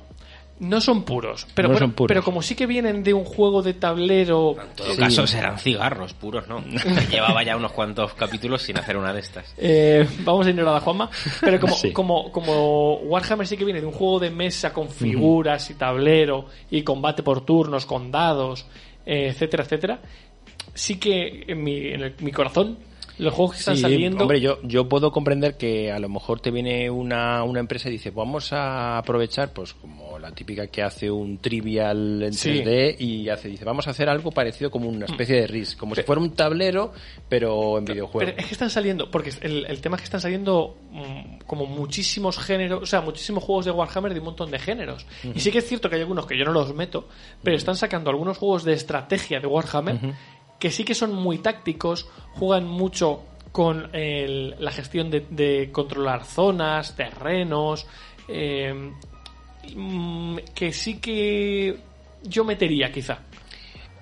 [0.62, 2.08] No son puros, pero, No pero, son puros.
[2.08, 4.56] pero como sí que vienen de un juego de tablero...
[4.62, 4.98] En todo Sí.
[4.98, 6.64] caso serán cigarros puros, ¿no?
[7.12, 9.54] Llevaba ya unos cuantos capítulos sin hacer una de estas.
[9.58, 11.10] Eh, vamos a ignorar a Juanma,
[11.42, 11.92] pero como, Sí.
[11.92, 16.46] como, como Warhammer sí que viene de un juego de mesa con figuras y tablero
[16.70, 18.66] y combate por turnos, con dados,
[19.06, 20.00] eh, etcétera, etcétera,
[20.76, 22.78] sí que en mi, en el- mi corazón
[23.22, 24.22] los juegos que están Sí, saliendo...
[24.24, 27.94] Hombre, yo, yo puedo comprender que a lo mejor te viene una, una empresa y
[27.94, 32.50] dice, vamos a aprovechar, pues como la típica que hace un trivial en Sí.
[32.62, 35.96] 3D y hace, dice, vamos a hacer algo parecido como una especie de RIS, como
[35.96, 36.94] si fuera un tablero,
[37.30, 38.20] pero en videojuego.
[38.28, 41.66] Pero es que están saliendo, porque el, el tema es que están saliendo mm, como
[41.66, 45.06] muchísimos géneros, o sea, muchísimos juegos de Warhammer de un montón de géneros.
[45.34, 47.08] Y sí que es cierto que hay algunos que yo no los meto,
[47.44, 50.00] pero están sacando algunos juegos de estrategia de Warhammer
[50.62, 56.24] que sí que son muy tácticos, juegan mucho con el- la gestión de, de controlar
[56.24, 57.86] zonas, terrenos,
[58.30, 58.92] eh,
[59.76, 61.78] mm, que sí que
[62.24, 63.20] yo metería quizá.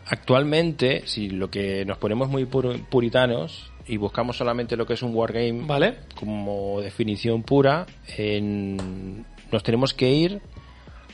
[0.05, 5.01] Actualmente, si lo que nos ponemos muy pur- puritanos y buscamos solamente lo que es
[5.03, 5.95] un wargame ¿Vale?
[6.19, 7.85] como definición pura,
[8.17, 10.41] en- nos tenemos que ir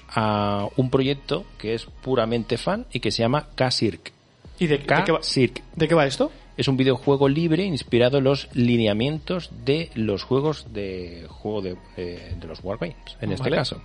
[0.09, 4.14] a un proyecto que es puramente fan y que se llama K-Circ.
[4.59, 5.61] ¿Y de, de qué va, K-Circ.
[5.75, 6.31] de qué va esto?
[6.57, 12.35] Es un videojuego libre inspirado en los lineamientos de los juegos de juego de, de-
[12.39, 13.81] de los Wargames, en este caso.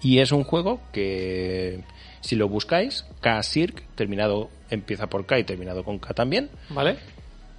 [0.00, 1.80] Y es un juego que,
[2.20, 6.96] si lo buscáis, K-Circ, terminado, empieza por K y terminado con K también, ¿Vale?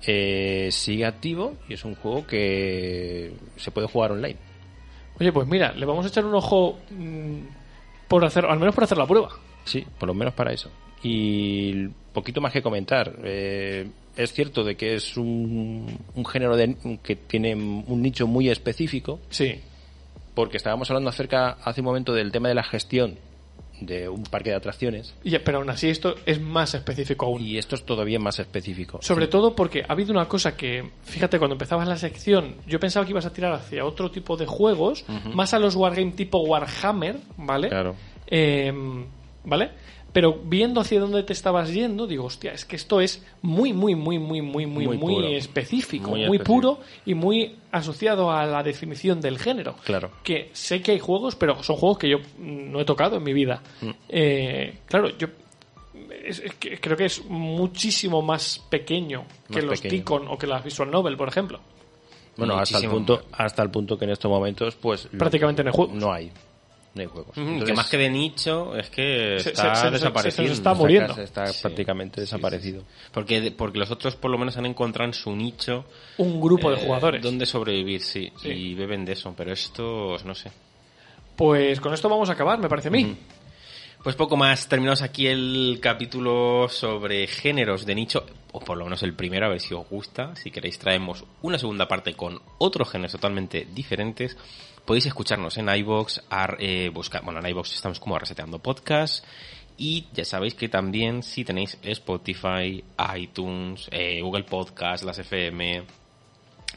[0.08, 4.38] eh, sigue activo y es un juego que se puede jugar online.
[5.20, 7.40] Oye, pues mira, le vamos a echar un ojo mm,
[8.08, 9.30] por hacer, al menos por hacer la prueba.
[9.64, 10.70] Sí, por lo menos para eso.
[11.04, 13.14] Y poquito más que comentar.
[13.24, 18.50] Eh, es cierto de que es un, un género de, que tiene un nicho muy
[18.50, 19.60] específico, Sí.
[20.34, 23.18] porque estábamos hablando acerca hace un momento del tema de la gestión
[23.82, 27.42] de un parque de atracciones Y- pero aún así esto es más específico aún.
[27.42, 29.00] y esto es todavía más específico.
[29.02, 33.06] Sobre todo porque ha habido una cosa que, fíjate, cuando empezabas la sección, yo pensaba
[33.06, 35.04] que ibas a tirar hacia otro tipo de juegos,
[35.34, 37.68] más a los wargame tipo Warhammer, ¿vale?
[37.68, 37.96] Claro.
[38.28, 38.72] Eh,
[39.44, 39.70] ¿Vale?
[40.16, 43.96] Pero viendo hacia dónde te estabas yendo, digo, hostia, es que esto es muy, muy,
[43.96, 45.28] muy, muy, muy, muy, muy, puro.
[45.28, 49.76] específico, Muy puro y muy asociado a la definición del género.
[49.84, 50.12] Claro.
[50.24, 53.34] Que sé que hay juegos, pero son juegos que yo no he tocado en mi
[53.34, 53.62] vida.
[53.82, 53.90] Mm.
[54.08, 55.28] Eh, claro, yo
[56.24, 59.82] es- es que creo que es muchísimo más pequeño que Más los.
[59.82, 61.60] Ticon o que las Visual Novel, por ejemplo.
[62.38, 65.70] Bueno, hasta el punto hasta el punto que en estos momentos pues lo- Prácticamente no
[65.72, 65.96] hay juegos.
[65.96, 66.32] No hay.
[66.96, 67.36] No hay juegos.
[67.38, 70.48] Mm, Entonces, que más que de nicho es que Se- está se- se- se- desapareciendo.
[70.50, 71.08] se está muriendo.
[71.10, 71.60] casa está Sí.
[71.62, 72.84] prácticamente desaparecido.
[73.12, 75.86] Porque, porque los otros por lo menos han encontrado en su nicho
[76.18, 77.22] Un grupo de eh, jugadores.
[77.22, 78.48] donde sobrevivir, sí, Sí.
[78.50, 79.34] y beben de eso.
[79.36, 80.52] Pero estos, no sé.
[81.36, 83.16] Pues con esto vamos a acabar, me parece a mí.
[84.02, 89.02] Pues poco más, terminamos aquí el capítulo sobre géneros de nicho, o por lo menos
[89.04, 90.36] el primero, a ver si os gusta.
[90.36, 94.38] Si queréis traemos una segunda parte con otros géneros totalmente diferentes.
[94.86, 99.26] Podéis escucharnos en ar- eh, buscar, bueno, en iVoox estamos como Reseteando Podcast.
[99.78, 102.84] Y ya sabéis que también si tenéis Spotify,
[103.18, 105.84] iTunes, eh, Google Podcast, las FM,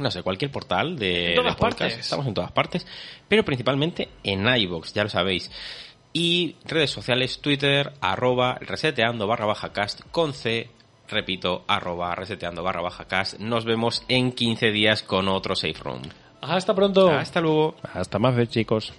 [0.01, 1.79] no sé, cualquier portal de, En todas de podcast.
[1.81, 1.99] partes.
[1.99, 2.87] Estamos en todas partes,
[3.29, 5.51] pero principalmente en iVoox, ya lo sabéis.
[6.13, 10.69] Y redes sociales, Twitter, arroba reseteando barra baja cast con C,
[11.09, 13.39] repito, arroba reseteando barra baja cast.
[13.39, 16.03] Nos vemos en 15 días con otro Safe Room.
[16.41, 17.11] Hasta pronto.
[17.11, 17.75] Hasta luego.
[17.95, 18.93] Hasta más ver, chicos.